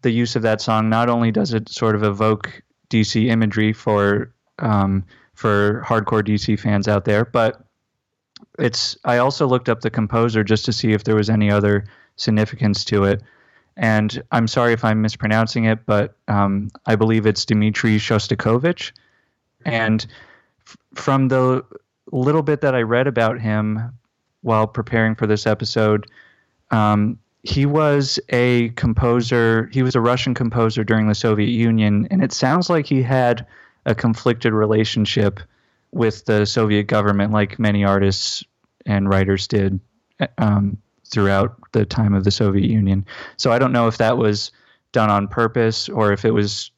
[0.00, 4.32] the use of that song not only does it sort of evoke DC imagery for
[4.58, 7.64] um, for hardcore DC fans out there, but
[8.58, 11.84] it's I also looked up the composer just to see if there was any other
[12.16, 13.22] significance to it
[13.76, 18.92] and I'm sorry if I'm mispronouncing it, but um, I believe it's Dmitry Shostakovich.
[19.64, 20.06] And
[20.66, 21.64] f- from the
[22.10, 23.96] little bit that I read about him
[24.42, 26.06] while preparing for this episode,
[26.70, 29.68] um, he was a composer.
[29.72, 33.46] He was a Russian composer during the Soviet Union, and it sounds like he had
[33.86, 35.40] a conflicted relationship
[35.90, 38.44] with the Soviet government, like many artists
[38.86, 39.80] and writers did.
[40.38, 40.78] Um,
[41.12, 43.04] throughout the time of the Soviet Union.
[43.36, 44.50] So I don't know if that was
[44.92, 46.70] done on purpose or if it was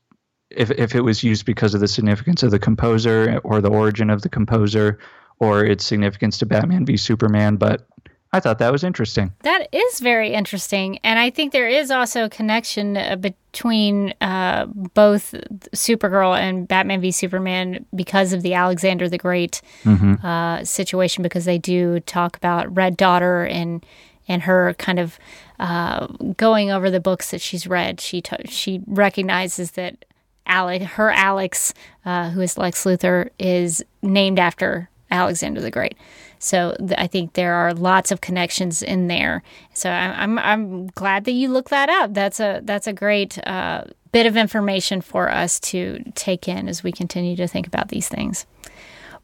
[0.51, 4.11] if if it was used because of the significance of the composer or the origin
[4.11, 4.99] of the composer
[5.39, 7.87] or its significance to Batman v Superman, but
[8.35, 9.33] I thought that was interesting.
[9.43, 10.99] That is very interesting.
[11.05, 15.37] And I think there is also a connection uh, between uh, both
[15.71, 20.27] Supergirl and Batman v Superman because of the Alexander the Great mm-hmm.
[20.27, 23.87] uh, situation, because they do talk about Red Daughter and
[24.27, 25.17] and her kind of
[25.61, 28.01] uh, going over the books that she's read.
[28.01, 30.05] She t- she recognizes that
[30.45, 31.73] Alex, her Alex,
[32.05, 35.97] uh, who is Lex Luthor, is named after Alexander the Great.
[36.39, 39.43] So th- I think there are lots of connections in there.
[39.73, 42.13] So I'm, I'm, I'm glad that you looked that up.
[42.13, 46.83] That's a that's a great uh, bit of information for us to take in as
[46.83, 48.47] we continue to think about these things.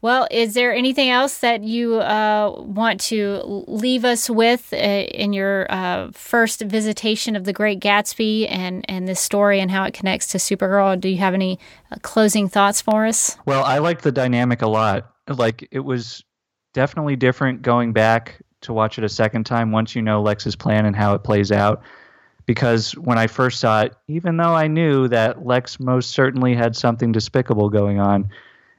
[0.01, 5.31] Well, is there anything else that you uh, want to leave us with uh, in
[5.31, 9.93] your uh, first visitation of The Great Gatsby and, and this story and how it
[9.93, 10.99] connects to Supergirl?
[10.99, 11.59] Do you have any
[11.91, 13.37] uh, closing thoughts for us?
[13.45, 15.10] Well, I liked the dynamic a lot.
[15.33, 16.23] Like, it was
[16.73, 20.85] definitely different going back to watch it a second time once you know Lex's plan
[20.85, 21.81] and how it plays out.
[22.45, 26.75] Because when I first saw it, even though I knew that Lex most certainly had
[26.75, 28.29] something despicable going on,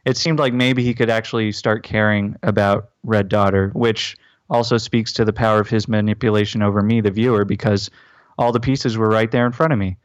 [0.05, 4.17] it seemed like maybe he could actually start caring about Red Daughter, which
[4.51, 7.89] also speaks to the power of his manipulation over me, the viewer, because
[8.37, 9.97] all the pieces were right there in front of me.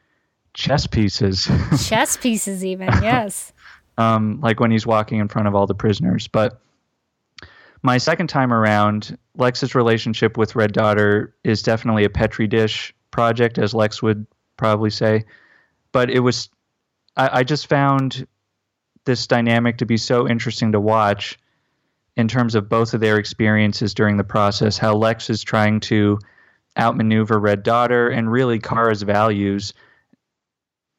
[0.54, 1.50] Chess pieces.
[1.88, 3.54] Chess pieces, even, yes.
[3.98, 6.28] Um, like when he's walking in front of all the prisoners.
[6.28, 6.62] But
[7.84, 13.58] my second time around, Lex's relationship with Red Daughter is definitely a Petri dish project,
[13.58, 14.26] as Lex would
[14.58, 15.26] probably say.
[15.91, 16.50] But it was,
[17.16, 18.28] I, I just found
[19.06, 21.38] this dynamic to be so interesting to watch
[22.18, 24.78] in terms of both of their experiences during the process.
[24.78, 26.20] How Lex is trying to
[26.78, 29.74] outmaneuver Red Daughter and really Kara's values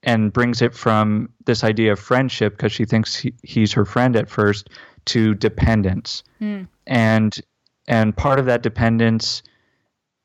[0.09, 4.17] and brings it from this idea of friendship because she thinks he, he's her friend
[4.17, 4.71] at first
[5.05, 6.23] to dependence.
[6.41, 6.67] Mm.
[6.87, 7.39] And
[7.87, 9.43] and part of that dependence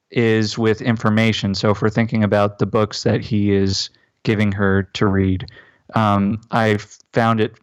[0.10, 1.54] is with information.
[1.54, 3.90] So if we're thinking about the books that he is
[4.24, 5.48] giving her to read,
[5.96, 6.78] um, I
[7.12, 7.58] found it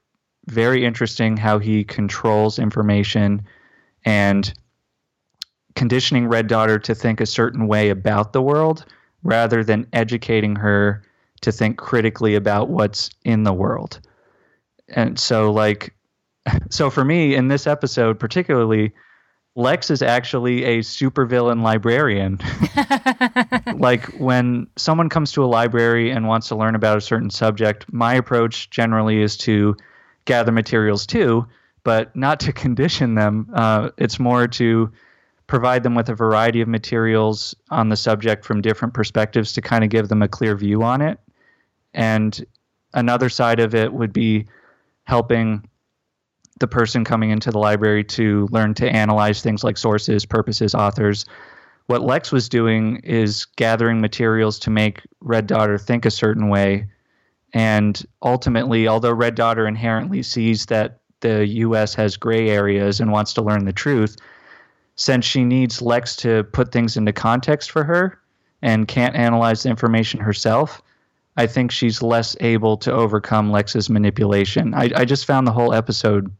[0.46, 3.42] very interesting how he controls information
[4.04, 4.52] and
[5.74, 8.84] conditioning Red Daughter to think a certain way about the world
[9.22, 11.02] rather than educating her
[11.42, 14.00] to think critically about what's in the world.
[14.88, 15.94] And so, like,
[16.70, 18.92] so for me in this episode, particularly,
[19.56, 22.38] Lex is actually a supervillain librarian.
[23.78, 27.84] like when someone comes to a library and wants to learn about a certain subject,
[27.92, 29.76] my approach generally is to
[30.24, 31.46] gather materials too,
[31.82, 33.50] but not to condition them.
[33.52, 34.90] Uh, it's more to
[35.48, 39.82] provide them with a variety of materials on the subject from different perspectives to kind
[39.82, 41.18] of give them a clear view on it.
[41.94, 42.44] And
[42.94, 44.46] another side of it would be
[45.04, 45.68] helping
[46.58, 51.24] the person coming into the library to learn to analyze things like sources, purposes, authors.
[51.86, 56.86] What Lex was doing is gathering materials to make Red Daughter think a certain way
[57.52, 61.94] and ultimately, although Red Daughter inherently sees that the U.S.
[61.94, 64.16] has gray areas and wants to learn the truth,
[64.94, 68.20] since she needs Lex to put things into context for her
[68.62, 70.82] and can't analyze the information herself,
[71.36, 74.74] I think she's less able to overcome Lex's manipulation.
[74.74, 76.32] I, I just found the whole episode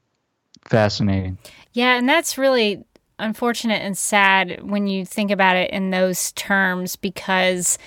[0.65, 1.39] fascinating.
[1.73, 2.85] Yeah, and that's really
[3.19, 7.79] unfortunate and sad when you think about it in those terms because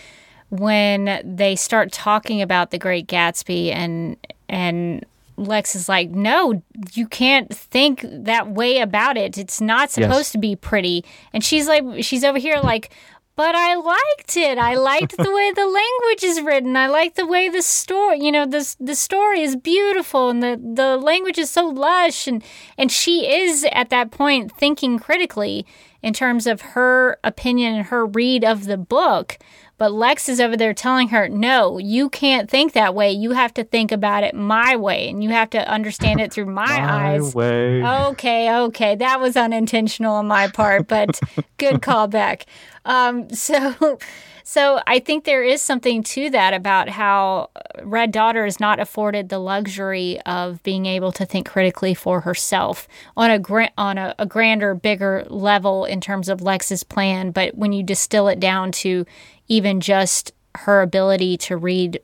[0.49, 6.61] when they start talking about the Great Gatsby and and Lex is like, no,
[6.93, 9.37] you can't think that way about it.
[9.37, 10.31] It's not supposed yes.
[10.33, 11.03] to be pretty.
[11.33, 12.93] And she's like, she's over here like,
[13.35, 14.57] but I liked it.
[14.57, 16.75] I liked the way the language is written.
[16.75, 20.59] I like the way the story, you know, the the story is beautiful and the
[20.61, 22.43] the language is so lush and
[22.77, 25.65] and she is at that point thinking critically
[26.03, 29.37] in terms of her opinion and her read of the book.
[29.83, 33.11] But Lex is over there telling her, no, you can't think that way.
[33.11, 36.45] You have to think about it my way and you have to understand it through
[36.45, 37.35] my, my eyes.
[37.35, 37.83] Way.
[37.83, 38.95] Okay, okay.
[38.95, 41.19] That was unintentional on my part, but
[41.57, 42.43] good callback.
[42.85, 43.99] Um, so.
[44.45, 47.49] So I think there is something to that about how
[47.81, 52.89] Red Daughter is not afforded the luxury of being able to think critically for herself
[53.15, 57.31] on a gra- on a, a grander, bigger level in terms of Lex's plan.
[57.31, 59.05] But when you distill it down to
[59.53, 62.01] even just her ability to read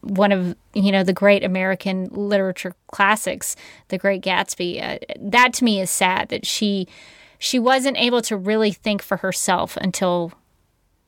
[0.00, 3.54] one of you know the great American literature classics,
[3.88, 4.82] The Great Gatsby.
[4.82, 6.88] Uh, that to me is sad that she
[7.38, 10.32] she wasn't able to really think for herself until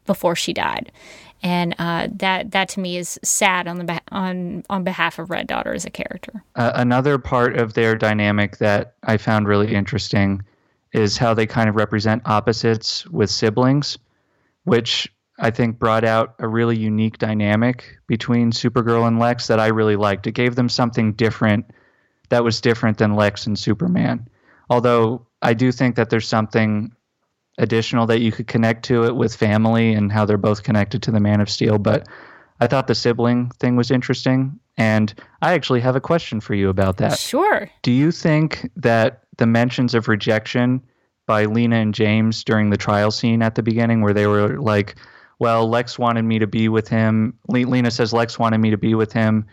[0.07, 0.93] before she died,
[1.43, 5.49] and uh, that that to me is sad on the on on behalf of Red
[5.49, 6.45] Daughter as a character.
[6.55, 10.43] Uh, another part of their dynamic that I found really interesting
[10.93, 13.99] is how they kind of represent opposites with siblings,
[14.65, 15.11] which
[15.43, 19.97] I think brought out a really unique dynamic between Supergirl and Lex that I really
[19.97, 20.29] liked.
[20.29, 21.67] It gave them something different
[22.29, 24.29] that was different than Lex and Superman.
[24.71, 26.93] Although I do think that there's something
[27.59, 31.11] additional that you could connect to it with family and how they're both connected to
[31.11, 31.77] the Man of Steel.
[31.77, 32.07] But
[32.61, 34.59] I thought the sibling thing was interesting.
[34.79, 35.13] And
[35.43, 37.19] I actually have a question for you about that.
[37.19, 37.69] Sure.
[37.83, 40.81] Do you think that the mentions of rejection
[41.27, 44.95] by Lena and James during the trial scene at the beginning, where they were like,
[45.43, 47.37] well, Lex wanted me to be with him.
[47.49, 49.45] Lena says Lex wanted me to be with him,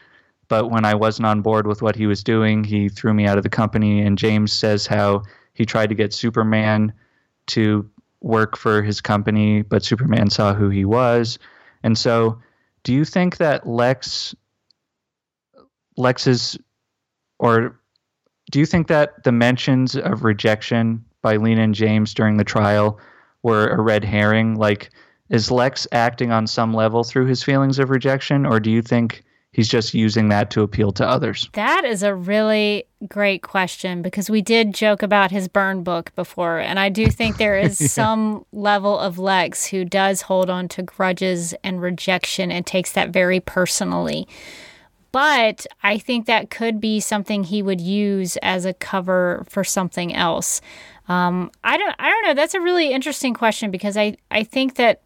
[0.47, 3.39] but when I wasn't on board with what he was doing, he threw me out
[3.39, 4.01] of the company.
[4.01, 5.23] And James says how
[5.55, 6.93] he tried to get Superman
[7.47, 7.89] to
[8.21, 11.39] work for his company, but Superman saw who he was.
[11.81, 12.39] And so,
[12.83, 14.35] do you think that Lex
[15.97, 16.55] Lex's
[17.39, 17.79] or
[18.51, 22.99] do you think that the mentions of rejection by Lena and James during the trial
[23.41, 24.53] were a red herring?
[24.53, 24.91] Like,
[25.29, 29.23] is Lex acting on some level through his feelings of rejection, or do you think
[29.51, 31.49] he's just using that to appeal to others?
[31.53, 36.59] That is a really great question because we did joke about his burn book before.
[36.59, 37.87] And I do think there is yeah.
[37.87, 43.09] some level of Lex who does hold on to grudges and rejection and takes that
[43.09, 44.27] very personally.
[45.11, 50.13] But I think that could be something he would use as a cover for something
[50.13, 50.61] else.
[51.07, 51.95] Um, I don't.
[51.97, 52.33] I don't know.
[52.35, 54.17] That's a really interesting question because I.
[54.29, 55.01] I think that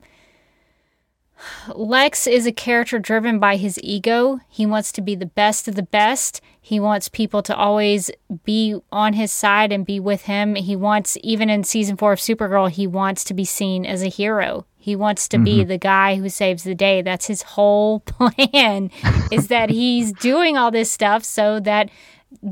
[1.76, 4.40] Lex is a character driven by his ego.
[4.50, 6.42] He wants to be the best of the best.
[6.62, 8.10] He wants people to always
[8.46, 10.56] be on his side and be with him.
[10.56, 14.08] He wants, even in season four of Supergirl, he wants to be seen as a
[14.08, 14.66] hero.
[14.78, 15.44] He wants to mm-hmm.
[15.46, 17.02] be the guy who saves the day.
[17.02, 18.92] That's his whole plan
[19.32, 21.90] is that he's doing all this stuff so that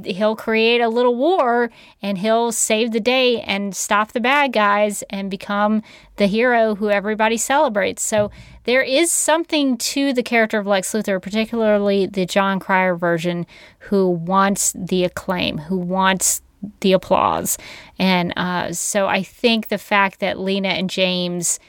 [0.05, 1.71] he'll create a little war
[2.01, 5.81] and he'll save the day and stop the bad guys and become
[6.17, 8.01] the hero who everybody celebrates.
[8.01, 8.31] So
[8.63, 13.45] there is something to the character of Lex Luthor, particularly the Jon Cryer version,
[13.79, 16.41] who wants the acclaim, who wants
[16.81, 17.57] the applause.
[17.97, 21.59] And uh, so I think the fact that Lena and James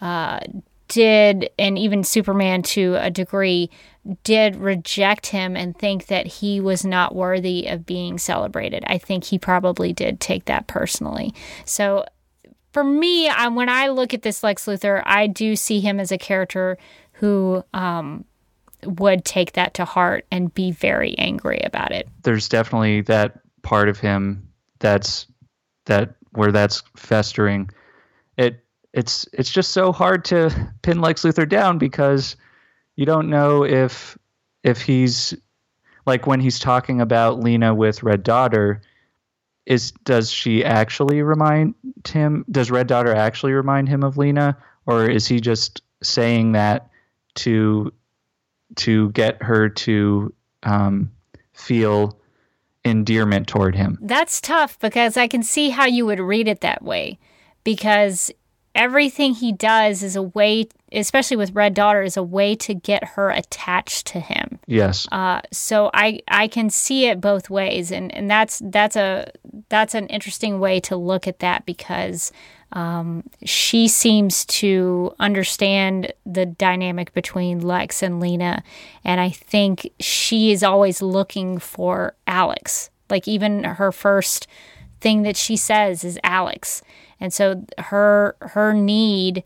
[0.00, 0.40] uh,
[0.92, 3.70] did, and even Superman to a degree,
[4.24, 8.84] did reject him and think that he was not worthy of being celebrated.
[8.86, 11.34] I think he probably did take that personally.
[11.64, 12.04] So
[12.72, 16.12] for me, I, when I look at this Lex Luthor, I do see him as
[16.12, 16.76] a character
[17.12, 18.26] who um,
[18.84, 22.06] would take that to heart and be very angry about it.
[22.22, 24.46] There's definitely that part of him
[24.78, 25.26] that's
[25.86, 27.70] that where that's festering.
[28.36, 28.62] It
[28.92, 30.50] it's it's just so hard to
[30.82, 32.36] pin Lex Luthor down because
[32.96, 34.18] you don't know if
[34.62, 35.34] if he's
[36.06, 38.82] like when he's talking about Lena with Red Daughter
[39.64, 41.74] is does she actually remind
[42.06, 46.90] him does Red Daughter actually remind him of Lena or is he just saying that
[47.36, 47.92] to
[48.76, 50.32] to get her to
[50.64, 51.10] um,
[51.52, 52.18] feel
[52.84, 53.98] endearment toward him?
[54.00, 57.18] That's tough because I can see how you would read it that way
[57.64, 58.30] because
[58.74, 63.04] everything he does is a way, especially with Red Daughter, is a way to get
[63.04, 64.58] her attached to him.
[64.66, 65.06] Yes.
[65.12, 69.30] Uh, so I I can see it both ways, and and that's that's a
[69.68, 72.32] that's an interesting way to look at that because.
[72.74, 78.62] Um, she seems to understand the dynamic between Lex and Lena,
[79.04, 82.88] and I think she is always looking for Alex.
[83.10, 84.46] Like even her first
[85.02, 86.80] thing that she says is Alex,
[87.22, 89.44] and so her her need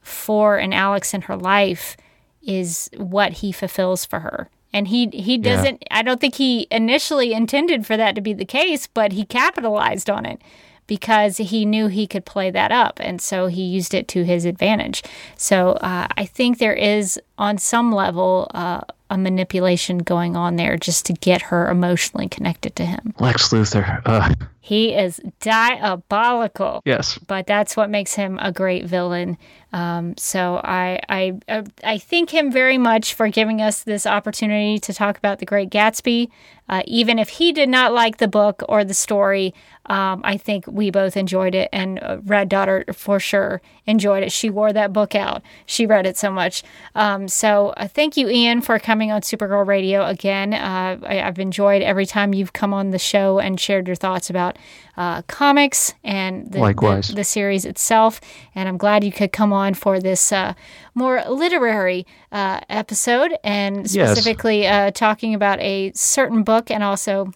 [0.00, 1.94] for an Alex in her life
[2.42, 4.48] is what he fulfills for her.
[4.72, 5.98] And he he doesn't yeah.
[5.98, 10.08] I don't think he initially intended for that to be the case, but he capitalized
[10.08, 10.40] on it
[10.88, 12.98] because he knew he could play that up.
[12.98, 15.04] And so he used it to his advantage.
[15.36, 18.80] So uh, I think there is, on some level, uh,
[19.10, 23.14] a manipulation going on there just to get her emotionally connected to him.
[23.18, 24.02] Lex Luthor.
[24.04, 24.34] Uh.
[24.60, 26.82] He is diabolical.
[26.84, 27.16] Yes.
[27.26, 29.38] But that's what makes him a great villain.
[29.72, 34.78] Um, so I, I, uh, I thank him very much for giving us this opportunity
[34.80, 36.28] to talk about The Great Gatsby.
[36.68, 39.54] Uh, even if he did not like the book or the story,
[39.88, 44.30] um, I think we both enjoyed it, and uh, Red Daughter for sure enjoyed it.
[44.30, 45.42] She wore that book out.
[45.66, 46.62] She read it so much.
[46.94, 50.52] Um, so uh, thank you, Ian, for coming on Supergirl Radio again.
[50.52, 54.28] Uh, I, have enjoyed every time you've come on the show and shared your thoughts
[54.28, 54.58] about
[54.98, 58.20] uh, comics and the, the, the, series itself.
[58.54, 60.54] And I'm glad you could come on for this uh,
[60.94, 64.88] more literary uh, episode and specifically yes.
[64.88, 67.32] Uh, talking about a certain book and also.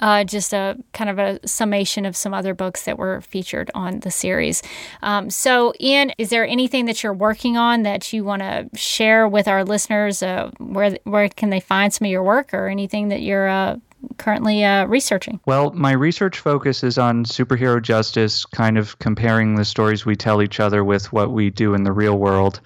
[0.00, 4.00] Uh, just a kind of a summation of some other books that were featured on
[4.00, 4.62] the series.
[5.02, 9.28] Um, so, Ian, is there anything that you're working on that you want to share
[9.28, 10.22] with our listeners?
[10.22, 13.76] Uh, where where can they find some of your work, or anything that you're uh,
[14.16, 15.38] currently uh, researching?
[15.44, 20.40] Well, my research focus is on superhero justice, kind of comparing the stories we tell
[20.40, 22.60] each other with what we do in the real world.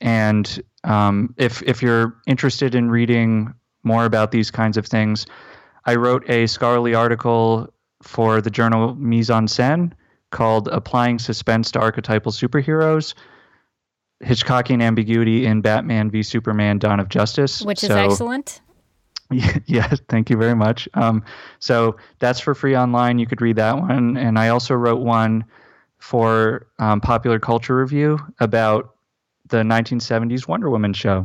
[0.00, 5.26] And um, if if you're interested in reading more about these kinds of things,
[5.86, 7.72] I wrote a scholarly article
[8.02, 9.92] for the journal Mise en Scène
[10.30, 13.14] called "Applying Suspense to Archetypal Superheroes."
[14.24, 18.60] Hitchcockian ambiguity in Batman v Superman: Dawn of Justice, which is so, excellent.
[19.66, 20.88] Yeah, thank you very much.
[20.94, 21.24] Um,
[21.58, 23.18] so that's for free online.
[23.18, 25.44] You could read that one, and I also wrote one
[25.98, 28.94] for um, Popular Culture Review about
[29.48, 31.24] the 1970s Wonder Woman show,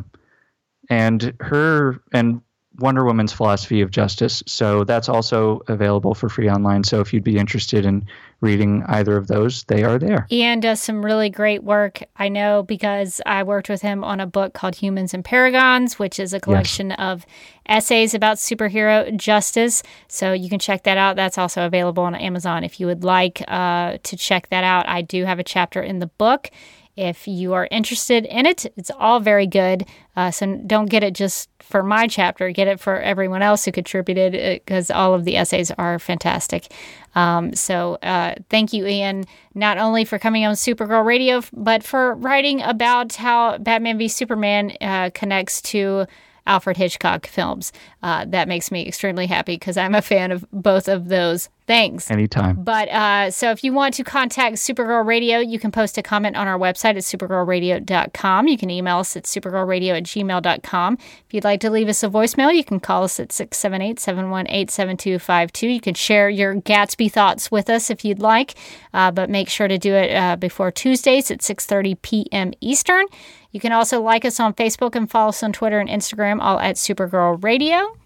[0.90, 2.42] and her and
[2.80, 4.42] Wonder Woman's philosophy of justice.
[4.48, 6.84] So that's also available for free online.
[6.84, 8.06] So if you'd be interested in
[8.40, 10.26] reading either of those, they are there.
[10.32, 12.02] Ian does some really great work.
[12.18, 16.20] I know because I worked with him on a book called Humans and Paragons, which
[16.20, 17.00] is a collection yes.
[17.00, 17.26] of
[17.68, 19.84] essays about superhero justice.
[20.08, 21.16] So you can check that out.
[21.16, 24.88] That's also available on Amazon if you would like uh, to check that out.
[24.88, 26.50] I do have a chapter in the book
[26.96, 28.66] if you are interested in it.
[28.78, 29.86] It's all very good.
[30.16, 33.72] Uh, so don't get it just for my chapter, get it for everyone else who
[33.72, 36.74] contributed because uh, all of the essays are fantastic.
[37.16, 39.24] Um, so uh, thank you, Ian,
[39.56, 44.74] not only for coming on Supergirl Radio, but for writing about how Batman v Superman
[44.82, 46.06] uh, connects to
[46.48, 47.72] Alfred Hitchcock films.
[48.02, 52.10] Uh, that makes me extremely happy because I'm a fan of both of those things.
[52.10, 52.64] Anytime.
[52.64, 56.36] But uh, so if you want to contact Supergirl Radio, you can post a comment
[56.36, 58.48] on our website at supergirlradio.com.
[58.48, 60.98] You can email us at supergirlradio at gmail.com.
[61.26, 64.68] If you'd like to leave us a voicemail, you can call us at 678 718
[64.68, 65.68] 7252.
[65.68, 68.56] You can share your Gatsby thoughts with us if you'd like,
[68.94, 72.54] uh, but make sure to do it uh, before Tuesdays at 6.30 p.m.
[72.60, 73.06] Eastern.
[73.52, 76.60] You can also like us on Facebook and follow us on Twitter and Instagram, all
[76.60, 78.01] at Supergirl Radio.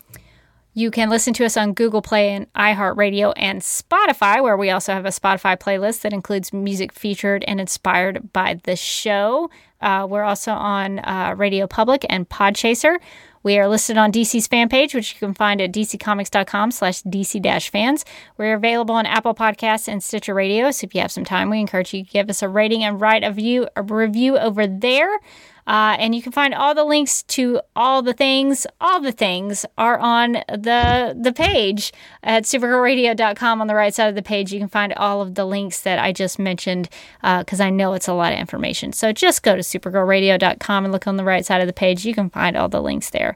[0.77, 4.91] You can listen to us on Google Play and iHeartRadio and Spotify, where we also
[4.91, 9.49] have a Spotify playlist that includes music featured and inspired by the show.
[9.80, 12.97] Uh, we're also on uh, Radio Public and Podchaser.
[13.41, 18.03] We are listed on DC's fan page, which you can find at dccomics.com slash dc-fans.
[18.38, 21.61] We're available on Apple Podcasts and Stitcher Radio, so if you have some time, we
[21.61, 25.19] encourage you to give us a rating and write a, view, a review over there.
[25.68, 28.68] Uh, and you can find all the links to all the things.
[28.80, 33.62] All the things are on the the page at supergirlradio.com.
[33.62, 35.98] On the right side of the page, you can find all of the links that
[35.98, 36.90] I just mentioned
[37.22, 38.94] because uh, I know it's a lot of information.
[38.94, 42.06] So just go to supergirlradio.com and look on the right side of the page.
[42.06, 43.36] You can find all the links there.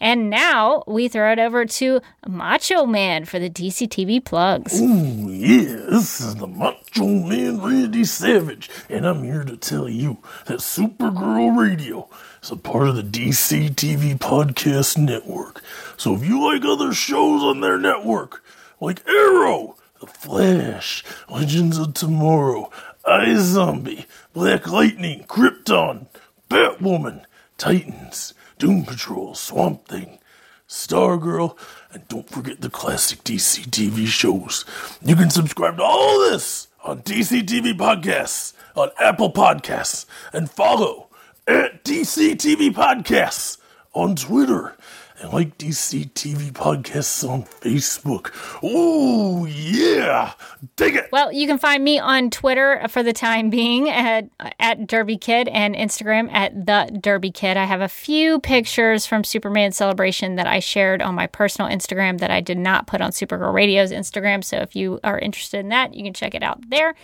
[0.00, 4.80] And now we throw it over to Macho Man for the DC TV plugs.
[4.80, 10.18] Ooh, yeah, this is the Macho Man Randy Savage, and I'm here to tell you
[10.46, 12.08] that Supergirl Radio Radio
[12.42, 15.60] is a part of the DC TV Podcast Network.
[15.98, 18.42] So if you like other shows on their network,
[18.80, 22.70] like Arrow, The Flash, Legends of Tomorrow,
[23.04, 26.06] iZombie, Black Lightning, Krypton,
[26.48, 27.24] Batwoman,
[27.58, 30.18] Titans, Doom Patrol, Swamp Thing,
[30.66, 31.54] Stargirl,
[31.92, 34.64] and don't forget the classic DC TV shows.
[35.02, 41.07] You can subscribe to all this on DC TV Podcasts on Apple Podcasts and follow
[41.48, 43.56] at DC TV Podcasts
[43.94, 44.76] on Twitter
[45.18, 48.30] and like DC TV Podcasts on Facebook.
[48.62, 50.34] Oh, yeah.
[50.76, 51.08] Dig it.
[51.10, 54.28] Well, you can find me on Twitter for the time being at,
[54.60, 57.56] at Derby Kid and Instagram at The Derby Kid.
[57.56, 62.18] I have a few pictures from Superman Celebration that I shared on my personal Instagram
[62.18, 64.44] that I did not put on Supergirl Radio's Instagram.
[64.44, 66.94] So if you are interested in that, you can check it out there.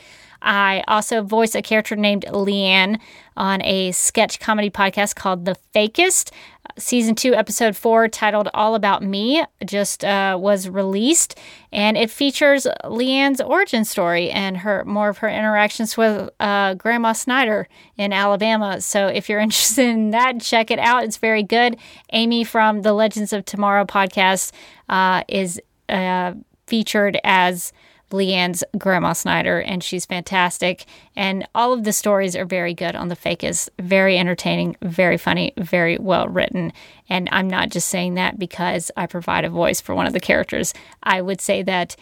[0.45, 3.01] I also voice a character named Leanne
[3.37, 6.31] on a sketch comedy podcast called The Fakest.
[6.77, 11.39] Season 2, Episode 4, titled All About Me, just uh, was released,
[11.73, 17.12] and it features Leanne's origin story and her more of her interactions with uh, Grandma
[17.12, 18.81] Snyder in Alabama.
[18.81, 21.05] So if you're interested in that, check it out.
[21.05, 21.77] It's very good.
[22.12, 24.51] Amy from the Legends of Tomorrow podcast
[24.89, 26.33] uh, is uh,
[26.66, 27.73] featured as
[28.11, 30.85] Leanne's Grandma Snyder, and she's fantastic.
[31.17, 35.53] And all of the stories are very good on the Fakest, very entertaining, very funny,
[35.57, 36.73] very well written.
[37.09, 40.21] And I'm not just saying that because I provide a voice for one of the
[40.21, 40.73] characters.
[41.03, 41.97] I would say that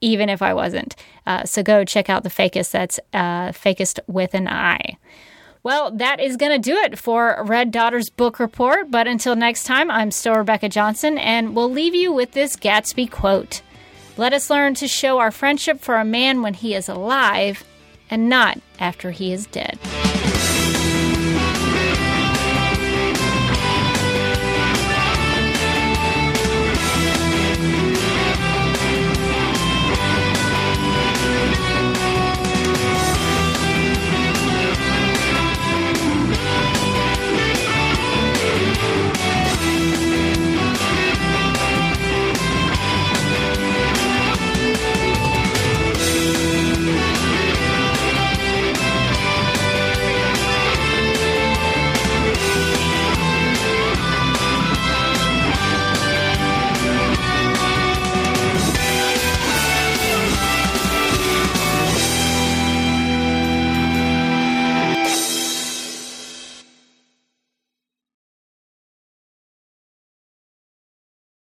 [0.00, 0.96] even if I wasn't.
[1.26, 2.72] Uh, so go check out the Fakest.
[2.72, 4.98] That's uh, Fakest with an I.
[5.62, 8.90] Well, that is going to do it for Red Daughter's book report.
[8.90, 13.10] But until next time, I'm still Rebecca Johnson, and we'll leave you with this Gatsby
[13.10, 13.62] quote.
[14.16, 17.64] Let us learn to show our friendship for a man when he is alive
[18.10, 19.78] and not after he is dead.